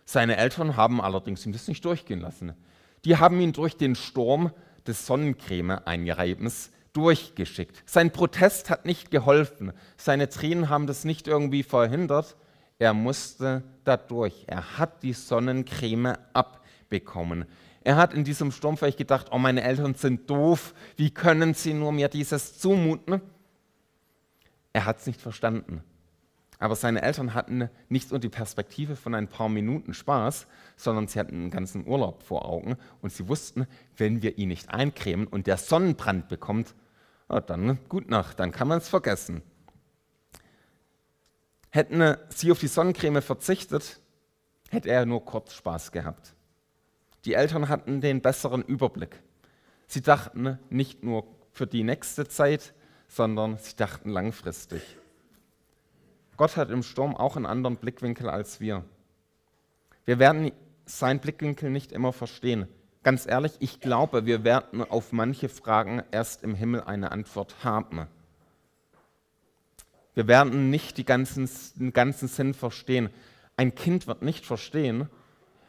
Seine 0.04 0.36
Eltern 0.36 0.76
haben 0.76 1.00
allerdings 1.00 1.46
ihm 1.46 1.52
das 1.52 1.66
nicht 1.66 1.82
durchgehen 1.86 2.20
lassen. 2.20 2.52
Die 3.06 3.16
haben 3.16 3.40
ihn 3.40 3.54
durch 3.54 3.78
den 3.78 3.94
Sturm 3.94 4.52
des 4.86 5.06
Sonnencreme-Einreibens 5.06 6.72
durchgeschickt. 6.92 7.82
Sein 7.86 8.10
Protest 8.10 8.68
hat 8.68 8.84
nicht 8.84 9.10
geholfen. 9.10 9.72
Seine 9.96 10.28
Tränen 10.28 10.68
haben 10.68 10.86
das 10.86 11.04
nicht 11.04 11.26
irgendwie 11.26 11.62
verhindert. 11.62 12.36
Er 12.78 12.94
musste 12.94 13.62
dadurch. 13.84 14.44
Er 14.46 14.78
hat 14.78 15.02
die 15.02 15.12
Sonnencreme 15.12 16.16
abbekommen. 16.32 17.44
Er 17.82 17.96
hat 17.96 18.14
in 18.14 18.24
diesem 18.24 18.52
Sturm 18.52 18.76
vielleicht 18.76 18.98
gedacht, 18.98 19.28
oh, 19.30 19.38
meine 19.38 19.62
Eltern 19.62 19.94
sind 19.94 20.28
doof, 20.28 20.74
wie 20.96 21.10
können 21.10 21.54
sie 21.54 21.74
nur 21.74 21.92
mir 21.92 22.08
dieses 22.08 22.58
zumuten? 22.58 23.20
Er 24.72 24.84
hat 24.84 24.98
es 24.98 25.06
nicht 25.06 25.20
verstanden. 25.20 25.82
Aber 26.60 26.74
seine 26.74 27.02
Eltern 27.02 27.34
hatten 27.34 27.70
nicht 27.88 28.10
nur 28.10 28.18
die 28.18 28.28
Perspektive 28.28 28.96
von 28.96 29.14
ein 29.14 29.28
paar 29.28 29.48
Minuten 29.48 29.94
Spaß, 29.94 30.46
sondern 30.76 31.06
sie 31.06 31.20
hatten 31.20 31.34
einen 31.34 31.50
ganzen 31.50 31.86
Urlaub 31.86 32.22
vor 32.22 32.46
Augen 32.46 32.76
und 33.00 33.12
sie 33.12 33.28
wussten, 33.28 33.66
wenn 33.96 34.22
wir 34.22 34.38
ihn 34.38 34.48
nicht 34.48 34.68
eincremen 34.68 35.26
und 35.28 35.46
der 35.46 35.56
Sonnenbrand 35.56 36.28
bekommt, 36.28 36.74
dann 37.46 37.78
gut 37.88 38.10
Nacht, 38.10 38.40
dann 38.40 38.50
kann 38.50 38.68
man 38.68 38.78
es 38.78 38.88
vergessen. 38.88 39.42
Hätten 41.70 42.16
sie 42.30 42.50
auf 42.50 42.60
die 42.60 42.66
Sonnencreme 42.66 43.22
verzichtet, 43.22 44.00
hätte 44.70 44.90
er 44.90 45.06
nur 45.06 45.24
kurz 45.24 45.54
Spaß 45.54 45.92
gehabt. 45.92 46.34
Die 47.24 47.34
Eltern 47.34 47.68
hatten 47.68 48.00
den 48.00 48.22
besseren 48.22 48.62
Überblick. 48.62 49.22
Sie 49.86 50.02
dachten 50.02 50.58
nicht 50.70 51.02
nur 51.02 51.24
für 51.52 51.66
die 51.66 51.82
nächste 51.82 52.28
Zeit, 52.28 52.74
sondern 53.08 53.58
sie 53.58 53.76
dachten 53.76 54.10
langfristig. 54.10 54.82
Gott 56.36 56.56
hat 56.56 56.70
im 56.70 56.82
Sturm 56.82 57.16
auch 57.16 57.36
einen 57.36 57.46
anderen 57.46 57.76
Blickwinkel 57.76 58.30
als 58.30 58.60
wir. 58.60 58.84
Wir 60.04 60.18
werden 60.18 60.52
seinen 60.84 61.20
Blickwinkel 61.20 61.70
nicht 61.70 61.92
immer 61.92 62.12
verstehen. 62.12 62.68
Ganz 63.02 63.26
ehrlich, 63.26 63.56
ich 63.58 63.80
glaube, 63.80 64.26
wir 64.26 64.44
werden 64.44 64.82
auf 64.82 65.12
manche 65.12 65.48
Fragen 65.48 66.02
erst 66.10 66.42
im 66.42 66.54
Himmel 66.54 66.82
eine 66.82 67.12
Antwort 67.12 67.64
haben. 67.64 68.06
Wir 70.18 70.26
werden 70.26 70.68
nicht 70.68 71.06
ganzen, 71.06 71.48
den 71.76 71.92
ganzen 71.92 72.26
Sinn 72.26 72.52
verstehen. 72.52 73.08
Ein 73.56 73.76
Kind 73.76 74.08
wird 74.08 74.20
nicht 74.20 74.44
verstehen, 74.44 75.08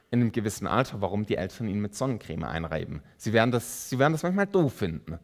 in 0.10 0.22
einem 0.22 0.32
gewissen 0.32 0.66
Alter, 0.66 1.02
warum 1.02 1.28
die 1.28 1.36
Eltern 1.36 1.68
ihn 1.68 1.80
mit 1.80 1.94
Sonnencreme 1.94 2.46
einreiben. 2.46 3.04
Sie 3.16 3.32
werden 3.32 3.52
das, 3.52 3.92
sie 3.92 4.00
werden 4.00 4.14
das 4.14 4.24
manchmal 4.24 4.48
doof 4.48 4.74
finden. 4.74 5.20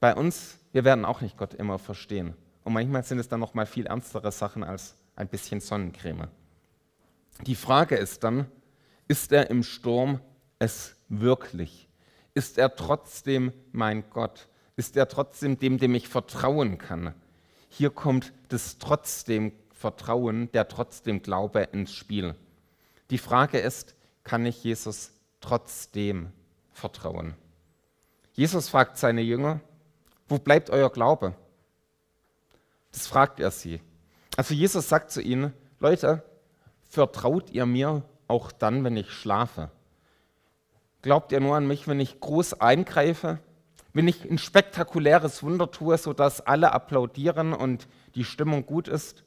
Bei 0.00 0.14
uns, 0.14 0.58
wir 0.72 0.86
werden 0.86 1.04
auch 1.04 1.20
nicht 1.20 1.36
Gott 1.36 1.52
immer 1.52 1.78
verstehen. 1.78 2.32
Und 2.64 2.72
manchmal 2.72 3.04
sind 3.04 3.18
es 3.18 3.28
dann 3.28 3.40
noch 3.40 3.52
mal 3.52 3.66
viel 3.66 3.84
ernstere 3.84 4.32
Sachen 4.32 4.64
als 4.64 4.94
ein 5.16 5.28
bisschen 5.28 5.60
Sonnencreme. 5.60 6.28
Die 7.44 7.54
Frage 7.54 7.96
ist 7.96 8.24
dann, 8.24 8.46
ist 9.06 9.32
er 9.32 9.50
im 9.50 9.62
Sturm 9.62 10.18
es 10.58 10.96
wirklich? 11.10 11.90
Ist 12.32 12.56
er 12.56 12.74
trotzdem 12.74 13.52
mein 13.72 14.08
Gott? 14.08 14.48
Ist 14.76 14.96
er 14.96 15.08
trotzdem 15.08 15.58
dem, 15.58 15.76
dem 15.76 15.94
ich 15.94 16.08
vertrauen 16.08 16.78
kann? 16.78 17.12
Hier 17.70 17.90
kommt 17.90 18.32
das 18.48 18.78
trotzdem 18.78 19.52
Vertrauen, 19.72 20.52
der 20.52 20.68
trotzdem 20.68 21.22
Glaube 21.22 21.60
ins 21.72 21.94
Spiel. 21.94 22.34
Die 23.08 23.16
Frage 23.16 23.58
ist, 23.58 23.94
kann 24.24 24.44
ich 24.44 24.62
Jesus 24.62 25.12
trotzdem 25.40 26.30
vertrauen? 26.72 27.34
Jesus 28.34 28.68
fragt 28.68 28.98
seine 28.98 29.22
Jünger, 29.22 29.60
wo 30.28 30.38
bleibt 30.38 30.68
euer 30.68 30.90
Glaube? 30.90 31.34
Das 32.92 33.06
fragt 33.06 33.40
er 33.40 33.50
sie. 33.50 33.80
Also 34.36 34.52
Jesus 34.52 34.88
sagt 34.88 35.10
zu 35.10 35.22
ihnen, 35.22 35.54
Leute, 35.78 36.22
vertraut 36.88 37.50
ihr 37.50 37.66
mir 37.66 38.02
auch 38.28 38.52
dann, 38.52 38.84
wenn 38.84 38.96
ich 38.96 39.10
schlafe? 39.10 39.70
Glaubt 41.02 41.32
ihr 41.32 41.40
nur 41.40 41.56
an 41.56 41.66
mich, 41.66 41.88
wenn 41.88 42.00
ich 42.00 42.20
groß 42.20 42.60
eingreife? 42.60 43.38
Wenn 43.92 44.08
ich 44.08 44.28
ein 44.28 44.38
spektakuläres 44.38 45.42
Wunder 45.42 45.70
tue, 45.70 45.98
sodass 45.98 46.40
alle 46.40 46.72
applaudieren 46.72 47.52
und 47.52 47.88
die 48.14 48.24
Stimmung 48.24 48.66
gut 48.66 48.88
ist? 48.88 49.24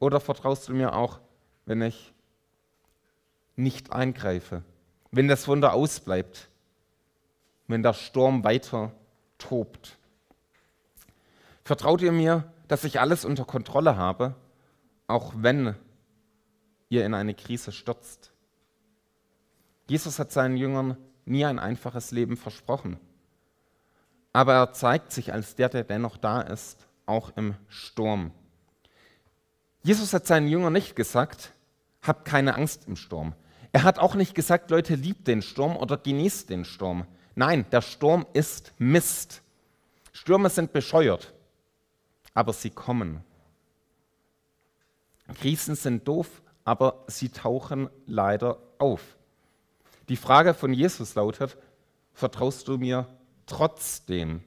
Oder 0.00 0.20
vertraust 0.20 0.68
du 0.68 0.74
mir 0.74 0.94
auch, 0.94 1.20
wenn 1.66 1.82
ich 1.82 2.12
nicht 3.56 3.92
eingreife, 3.92 4.62
wenn 5.10 5.28
das 5.28 5.46
Wunder 5.48 5.72
ausbleibt, 5.74 6.48
wenn 7.66 7.82
der 7.82 7.94
Sturm 7.94 8.44
weiter 8.44 8.92
tobt? 9.38 9.96
Vertraut 11.64 12.00
ihr 12.02 12.12
mir, 12.12 12.52
dass 12.66 12.84
ich 12.84 13.00
alles 13.00 13.24
unter 13.24 13.44
Kontrolle 13.44 13.96
habe, 13.96 14.34
auch 15.06 15.32
wenn 15.36 15.74
ihr 16.88 17.04
in 17.04 17.14
eine 17.14 17.34
Krise 17.34 17.72
stürzt? 17.72 18.32
Jesus 19.88 20.18
hat 20.18 20.32
seinen 20.32 20.56
Jüngern 20.56 20.96
nie 21.24 21.44
ein 21.44 21.58
einfaches 21.58 22.10
Leben 22.10 22.36
versprochen 22.36 22.98
aber 24.32 24.54
er 24.54 24.72
zeigt 24.72 25.12
sich 25.12 25.32
als 25.32 25.54
der, 25.54 25.68
der 25.68 25.84
dennoch 25.84 26.16
da 26.16 26.40
ist, 26.40 26.86
auch 27.06 27.36
im 27.36 27.54
Sturm. 27.68 28.32
Jesus 29.82 30.12
hat 30.12 30.26
seinen 30.26 30.48
Jüngern 30.48 30.72
nicht 30.72 30.96
gesagt, 30.96 31.52
habt 32.02 32.24
keine 32.24 32.54
Angst 32.54 32.86
im 32.86 32.96
Sturm. 32.96 33.34
Er 33.72 33.82
hat 33.82 33.98
auch 33.98 34.14
nicht 34.14 34.34
gesagt, 34.34 34.70
Leute, 34.70 34.94
liebt 34.94 35.26
den 35.28 35.42
Sturm 35.42 35.76
oder 35.76 35.96
genießt 35.96 36.50
den 36.50 36.64
Sturm. 36.64 37.06
Nein, 37.34 37.66
der 37.70 37.82
Sturm 37.82 38.26
ist 38.32 38.72
Mist. 38.78 39.42
Stürme 40.12 40.50
sind 40.50 40.72
bescheuert, 40.72 41.32
aber 42.34 42.52
sie 42.52 42.70
kommen. 42.70 43.22
Krisen 45.40 45.76
sind 45.76 46.08
doof, 46.08 46.42
aber 46.64 47.04
sie 47.06 47.28
tauchen 47.28 47.88
leider 48.06 48.58
auf. 48.78 49.16
Die 50.08 50.16
Frage 50.16 50.54
von 50.54 50.72
Jesus 50.72 51.14
lautet, 51.14 51.56
vertraust 52.14 52.66
du 52.66 52.78
mir 52.78 53.06
trotzdem, 53.48 54.42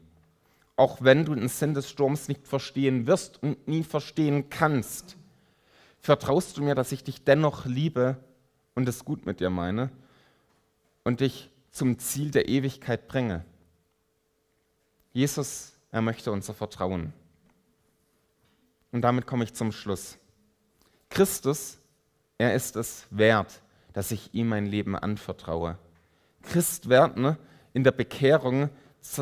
auch 0.78 1.02
wenn 1.02 1.26
du 1.26 1.36
den 1.36 1.50
Sinn 1.50 1.74
des 1.74 1.90
Sturms 1.90 2.28
nicht 2.28 2.48
verstehen 2.48 3.08
wirst 3.08 3.42
und 3.44 3.68
nie 3.68 3.84
verstehen 3.84 4.50
kannst, 4.50 5.18
vertraust 6.00 6.58
du 6.58 6.64
mir, 6.64 6.76
dass 6.76 6.92
ich 6.92 7.04
dich 7.04 7.24
dennoch 7.24 7.66
liebe 7.66 8.18
und 8.74 8.88
es 8.88 9.04
gut 9.06 9.26
mit 9.26 9.40
dir 9.40 9.50
meine 9.50 9.92
und 11.04 11.20
dich 11.20 11.50
zum 11.72 12.00
Ziel 12.00 12.32
der 12.32 12.48
Ewigkeit 12.48 13.08
bringe. 13.08 13.46
Jesus, 15.14 15.74
er 15.92 16.02
möchte 16.02 16.32
unser 16.32 16.54
Vertrauen. 16.54 17.14
Und 18.92 19.02
damit 19.02 19.26
komme 19.26 19.44
ich 19.44 19.54
zum 19.54 19.72
Schluss. 19.72 20.18
Christus, 21.10 21.78
er 22.38 22.56
ist 22.56 22.76
es 22.76 23.06
wert, 23.10 23.62
dass 23.94 24.12
ich 24.12 24.34
ihm 24.34 24.50
mein 24.50 24.66
Leben 24.66 24.96
anvertraue. 24.96 25.78
Christ 26.42 26.90
werden 26.90 27.38
in 27.74 27.84
der 27.84 27.92
Bekehrung, 27.92 28.70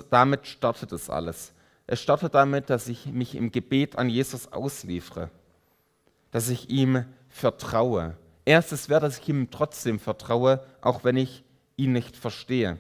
damit 0.10 0.48
startet 0.48 0.92
es 0.92 1.10
alles. 1.10 1.54
Es 1.88 2.02
startet 2.02 2.36
damit, 2.36 2.70
dass 2.70 2.88
ich 2.88 3.08
mich 3.08 3.36
im 3.36 3.52
Gebet 3.52 3.98
an 3.98 4.10
Jesus 4.10 4.52
ausliefere, 4.52 5.32
dass 6.32 6.50
ich 6.50 6.70
ihm 6.70 7.06
vertraue. 7.30 8.16
Er 8.46 8.60
ist 8.60 8.72
es 8.72 8.90
wert, 8.90 9.04
dass 9.04 9.20
ich 9.20 9.30
ihm 9.30 9.50
trotzdem 9.50 10.00
vertraue, 10.00 10.64
auch 10.82 11.04
wenn 11.04 11.18
ich 11.18 11.44
ihn 11.78 11.94
nicht 11.94 12.16
verstehe. 12.16 12.78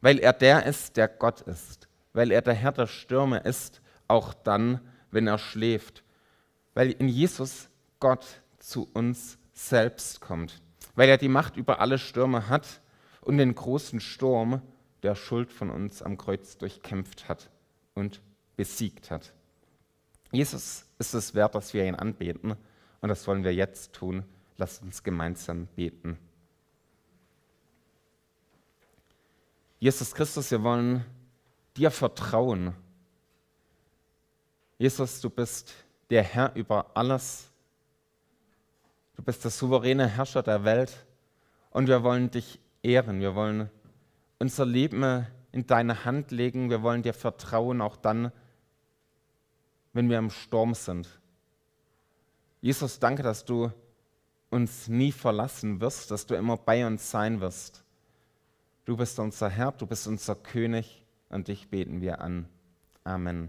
Weil 0.00 0.18
er 0.18 0.32
der 0.32 0.66
ist, 0.66 0.96
der 0.96 1.08
Gott 1.08 1.42
ist. 1.42 1.88
Weil 2.12 2.30
er 2.30 2.42
der 2.42 2.54
Herr 2.54 2.72
der 2.72 2.86
Stürme 2.86 3.38
ist, 3.38 3.80
auch 4.08 4.34
dann, 4.34 4.80
wenn 5.10 5.26
er 5.26 5.38
schläft. 5.38 6.02
Weil 6.74 6.90
in 6.92 7.08
Jesus 7.08 7.68
Gott 8.00 8.26
zu 8.58 8.88
uns 8.92 9.38
selbst 9.52 10.20
kommt. 10.20 10.60
Weil 10.94 11.08
er 11.08 11.18
die 11.18 11.28
Macht 11.28 11.56
über 11.56 11.80
alle 11.80 11.98
Stürme 11.98 12.48
hat 12.48 12.80
und 13.20 13.38
den 13.38 13.54
großen 13.54 14.00
Sturm 14.00 14.60
der 15.04 15.14
Schuld 15.14 15.52
von 15.52 15.70
uns 15.70 16.02
am 16.02 16.16
Kreuz 16.16 16.56
durchkämpft 16.56 17.28
hat 17.28 17.50
und 17.94 18.20
besiegt 18.56 19.10
hat. 19.10 19.32
Jesus 20.32 20.86
ist 20.98 21.14
es 21.14 21.34
wert, 21.34 21.54
dass 21.54 21.74
wir 21.74 21.84
ihn 21.84 21.94
anbeten 21.94 22.56
und 23.00 23.08
das 23.08 23.26
wollen 23.28 23.44
wir 23.44 23.54
jetzt 23.54 23.92
tun. 23.92 24.24
Lasst 24.56 24.82
uns 24.82 25.02
gemeinsam 25.02 25.66
beten. 25.76 26.18
Jesus 29.78 30.14
Christus, 30.14 30.50
wir 30.50 30.62
wollen 30.62 31.04
dir 31.76 31.90
vertrauen. 31.90 32.74
Jesus, 34.78 35.20
du 35.20 35.28
bist 35.28 35.74
der 36.08 36.22
Herr 36.22 36.54
über 36.54 36.96
alles. 36.96 37.50
Du 39.16 39.22
bist 39.22 39.44
der 39.44 39.50
souveräne 39.50 40.06
Herrscher 40.06 40.42
der 40.42 40.64
Welt 40.64 41.04
und 41.70 41.88
wir 41.88 42.02
wollen 42.02 42.30
dich 42.30 42.58
ehren. 42.82 43.20
Wir 43.20 43.34
wollen 43.34 43.70
unser 44.38 44.66
Leben 44.66 45.26
in 45.52 45.66
deine 45.66 46.04
Hand 46.04 46.30
legen. 46.30 46.70
Wir 46.70 46.82
wollen 46.82 47.02
dir 47.02 47.14
vertrauen, 47.14 47.80
auch 47.80 47.96
dann, 47.96 48.32
wenn 49.92 50.10
wir 50.10 50.18
im 50.18 50.30
Sturm 50.30 50.74
sind. 50.74 51.08
Jesus, 52.60 52.98
danke, 52.98 53.22
dass 53.22 53.44
du 53.44 53.70
uns 54.50 54.88
nie 54.88 55.12
verlassen 55.12 55.80
wirst, 55.80 56.10
dass 56.10 56.26
du 56.26 56.34
immer 56.34 56.56
bei 56.56 56.86
uns 56.86 57.10
sein 57.10 57.40
wirst. 57.40 57.84
Du 58.84 58.96
bist 58.96 59.18
unser 59.18 59.48
Herr, 59.48 59.72
du 59.72 59.86
bist 59.86 60.06
unser 60.06 60.34
König 60.34 61.04
und 61.28 61.48
dich 61.48 61.68
beten 61.68 62.00
wir 62.00 62.20
an. 62.20 62.48
Amen. 63.02 63.48